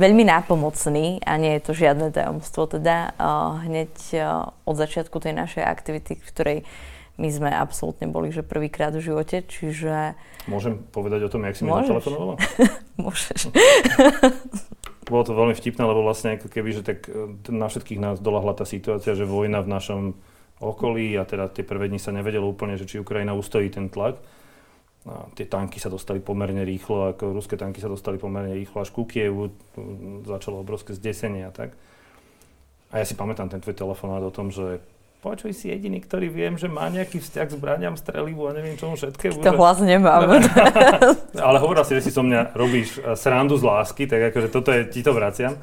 [0.00, 2.66] veľmi nápomocný a nie je to žiadne tajomstvo.
[2.66, 6.58] Teda uh, hneď uh, od začiatku tej našej aktivity, v ktorej
[7.20, 10.16] my sme absolútne boli, že prvýkrát v živote, čiže...
[10.48, 12.40] Môžem povedať o tom, jak si mi zatelefonovala?
[12.96, 13.52] Môžeš.
[15.12, 18.54] Bolo to veľmi vtipné, lebo vlastne ako keby, že tak e, na všetkých nás dolahla
[18.54, 20.02] tá situácia, že vojna v našom
[20.62, 24.22] okolí a teda tie prvé dni sa nevedelo úplne, že či Ukrajina ustojí ten tlak.
[25.08, 28.92] A tie tanky sa dostali pomerne rýchlo, ako ruské tanky sa dostali pomerne rýchlo až
[28.92, 29.48] ku Kievu,
[30.28, 31.72] začalo obrovské zdesenie a tak.
[32.92, 34.82] A ja si pamätám ten tvoj telefonát o tom, že
[35.20, 38.96] počuj si jediný, ktorý viem, že má nejaký vzťah k zbraniam, strelivu a neviem čomu
[38.96, 39.44] všetkému.
[39.44, 40.40] To hlas nemám.
[41.48, 44.72] Ale hovoril si, že si so mňa robíš eh, srandu z lásky, tak akože toto
[44.72, 45.60] je, ti to vraciam.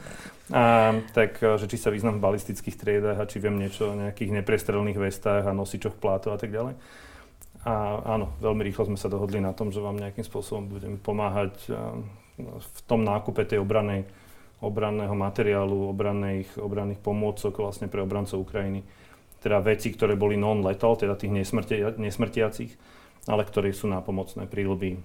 [0.47, 3.97] A, tak, eh, že či sa význam v balistických triedách a či viem niečo o
[3.97, 6.77] nejakých neprestrelných vestách a nosičoch plátov a tak ďalej.
[7.67, 11.67] A áno, veľmi rýchlo sme sa dohodli na tom, že vám nejakým spôsobom budeme pomáhať
[12.39, 14.07] v tom nákupe tej obranej,
[14.63, 18.87] obranného materiálu, obranných, obranných pomôcok vlastne pre obrancov Ukrajiny.
[19.43, 22.71] Teda veci, ktoré boli non-lethal, teda tých nesmrtia, nesmrtiacich,
[23.27, 24.97] ale ktoré sú nápomocné, prílby,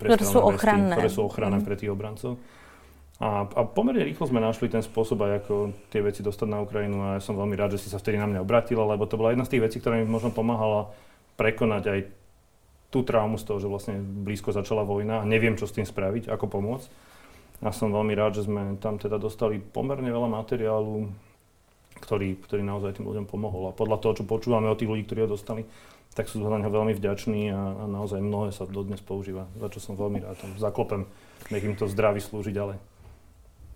[0.00, 1.66] ktoré sú ochranné, ktoré sú ochranné mm.
[1.68, 2.40] pre tých obrancov.
[3.18, 5.54] A, a pomerne rýchlo sme našli ten spôsob aj ako
[5.90, 8.30] tie veci dostať na Ukrajinu a ja som veľmi rád, že si sa vtedy na
[8.30, 10.94] mňa obratila, lebo to bola jedna z tých vecí, ktorá mi možno pomáhala
[11.38, 12.00] prekonať aj
[12.90, 16.28] tú traumu z toho, že vlastne blízko začala vojna a neviem, čo s tým spraviť,
[16.32, 16.88] ako pomôcť.
[17.62, 21.10] A som veľmi rád, že sme tam teda dostali pomerne veľa materiálu,
[21.98, 23.70] ktorý, ktorý naozaj tým ľuďom pomohol.
[23.70, 25.66] A podľa toho, čo počúvame od tých ľudí, ktorí ho dostali,
[26.14, 29.78] tak sú za neho veľmi vďační a, a naozaj mnohé sa dodnes používa, za čo
[29.82, 30.38] som veľmi rád.
[30.38, 31.06] Tam zaklopem,
[31.50, 32.78] nech im to zdraví slúži ďalej.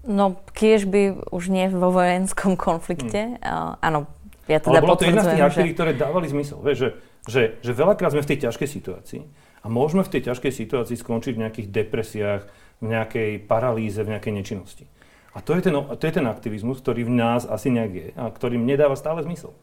[0.03, 3.39] No, kiež by už nie vo vojenskom konflikte.
[3.39, 3.43] Hmm.
[3.43, 4.11] Uh, áno,
[4.51, 6.59] ja teda Ale bolo to jedna z tých aktivít, ktoré dávali zmysel.
[6.61, 6.89] Vieš, že
[7.29, 9.23] že, že veľakrát sme v tej ťažkej situácii
[9.63, 12.43] a môžeme v tej ťažkej situácii skončiť v nejakých depresiách,
[12.83, 14.85] v nejakej paralýze, v nejakej nečinnosti.
[15.33, 18.27] A to je, ten, to je ten aktivizmus, ktorý v nás asi nejak je a
[18.29, 19.55] ktorý mne dáva stále zmysel.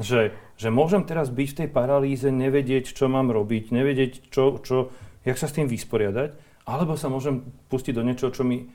[0.00, 4.94] Že, že môžem teraz byť v tej paralýze, nevedieť, čo mám robiť, nevedieť, čo, čo,
[5.26, 8.70] jak sa s tým vysporiadať, alebo sa môžem pustiť do niečoho, čo mi,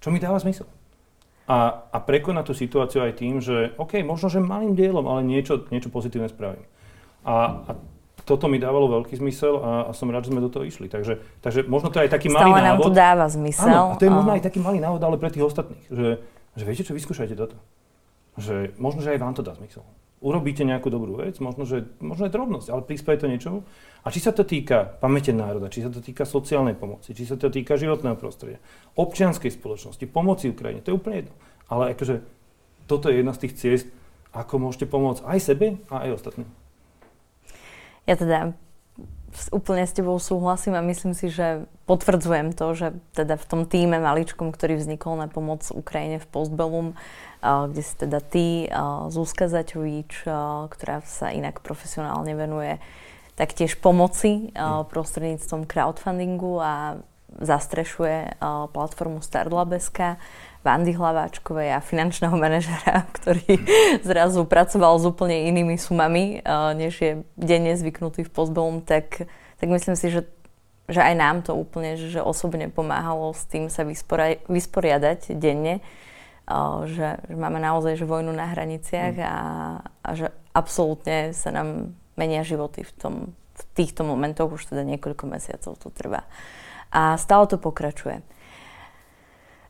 [0.00, 0.70] čo mi dáva zmysel.
[1.52, 5.68] A, a prekonať tú situáciu aj tým, že OK, možno, že malým dielom, ale niečo,
[5.68, 6.64] niečo pozitívne spravím.
[7.28, 7.70] A, a
[8.24, 10.88] toto mi dávalo veľký zmysel a, a som rád, že sme do toho išli.
[10.88, 12.84] Takže, takže možno to je aj taký Stále malý nám návod.
[12.88, 13.68] to dáva zmysel.
[13.68, 15.84] Áno, a to je možno aj taký malý návod, ale pre tých ostatných.
[15.92, 16.08] Že,
[16.56, 17.58] že viete čo, vyskúšajte toto.
[18.40, 19.84] Že možno, že aj vám to dá zmysel.
[20.22, 23.66] Urobíte nejakú dobrú vec, možno, že možno je drobnosť, ale prispieje to niečomu.
[24.06, 27.34] A či sa to týka pamäte národa, či sa to týka sociálnej pomoci, či sa
[27.34, 28.62] to týka životného prostredia,
[28.94, 31.34] občianskej spoločnosti, pomoci Ukrajine, to je úplne jedno.
[31.66, 32.22] Ale akože
[32.86, 33.86] toto je jedna z tých ciest,
[34.30, 36.48] ako môžete pomôcť aj sebe a aj ostatným.
[38.06, 38.54] Ja teda
[39.50, 43.98] úplne s tebou súhlasím a myslím si, že potvrdzujem to, že teda v tom týme
[43.98, 46.88] maličkom, ktorý vznikol na pomoc Ukrajine v Postbellum,
[47.42, 48.70] kde si teda ty,
[49.10, 50.28] Zuzka Zaťovič,
[50.70, 52.78] ktorá sa inak profesionálne venuje
[53.34, 54.86] taktiež pomoci hm.
[54.92, 57.00] prostredníctvom crowdfundingu a
[57.32, 58.36] zastrešuje
[58.76, 60.20] platformu Startlabeska
[60.62, 63.58] Vandy Hlaváčkovej a finančného manažera, ktorý
[64.06, 66.40] zrazu pracoval s úplne inými sumami,
[66.78, 69.26] než je denne zvyknutý v Postbellum, tak,
[69.58, 70.30] tak myslím si, že,
[70.86, 75.82] že aj nám to úplne že osobne pomáhalo s tým sa vyspora, vysporiadať denne,
[76.86, 79.26] že, že máme naozaj že vojnu na hraniciach mm.
[79.26, 79.36] a,
[79.82, 83.14] a že absolútne sa nám menia životy v, tom,
[83.56, 86.28] v týchto momentoch, už teda niekoľko mesiacov to trvá.
[86.92, 88.20] A stále to pokračuje.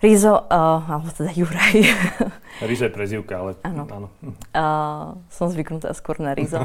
[0.02, 1.78] Rizo, uh, alebo teda Juraj.
[2.68, 3.86] Rizo je prezivka, ale áno.
[3.86, 4.08] áno.
[4.50, 6.58] Uh, som zvyknutá skôr na Rizo.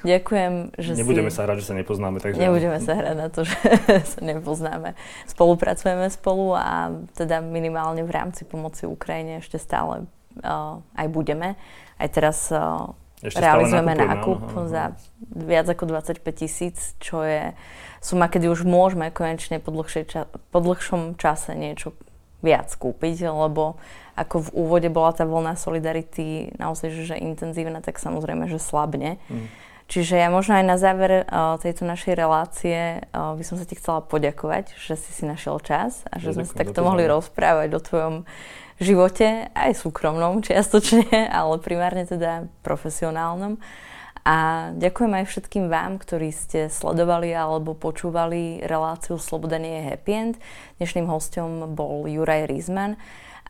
[0.00, 1.36] Ďakujem, že Nebudeme si...
[1.36, 2.24] sa hrať, že sa nepoznáme.
[2.24, 3.60] Takže Nebudeme sa hrať na to, že
[4.16, 4.96] sa nepoznáme.
[5.28, 10.08] Spolupracujeme spolu a teda minimálne v rámci pomoci Ukrajine ešte stále
[10.40, 11.60] uh, aj budeme.
[12.00, 14.72] Aj teraz uh, ešte realizujeme nákup áno, áno.
[14.72, 14.96] za
[15.28, 17.52] viac ako 25 tisíc, čo je
[18.00, 21.92] suma, kedy už môžeme konečne po, ča- po dlhšom čase niečo
[22.40, 23.76] viac kúpiť, lebo
[24.16, 29.16] ako v úvode bola tá voľná solidarity naozaj že, že intenzívna, tak samozrejme, že slabne.
[29.32, 29.48] Mm.
[29.90, 33.74] Čiže ja možno aj na záver uh, tejto našej relácie uh, by som sa ti
[33.74, 37.74] chcela poďakovať, že si si našiel čas a že ja sme sa takto mohli rozprávať
[37.74, 38.14] o tvojom
[38.78, 43.58] živote, aj súkromnom čiastočne, ale primárne teda profesionálnom.
[44.20, 50.34] A ďakujem aj všetkým vám, ktorí ste sledovali alebo počúvali reláciu Sloboda nie happy end.
[50.76, 53.00] Dnešným hostom bol Juraj Rizman.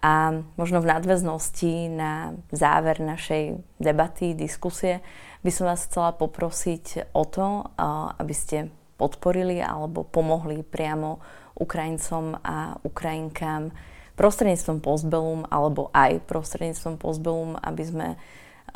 [0.00, 5.04] A možno v nadväznosti na záver našej debaty, diskusie,
[5.44, 7.68] by som vás chcela poprosiť o to,
[8.16, 11.20] aby ste podporili alebo pomohli priamo
[11.60, 13.76] Ukrajincom a Ukrajinkám
[14.16, 18.08] prostredníctvom Postbellum alebo aj prostredníctvom Postbellum, aby sme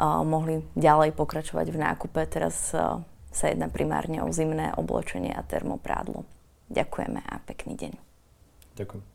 [0.03, 2.21] mohli ďalej pokračovať v nákupe.
[2.27, 2.75] Teraz
[3.35, 6.23] sa jedná primárne o zimné oblečenie a termoprádlo.
[6.71, 7.93] Ďakujeme a pekný deň.
[8.79, 9.14] Ďakujem.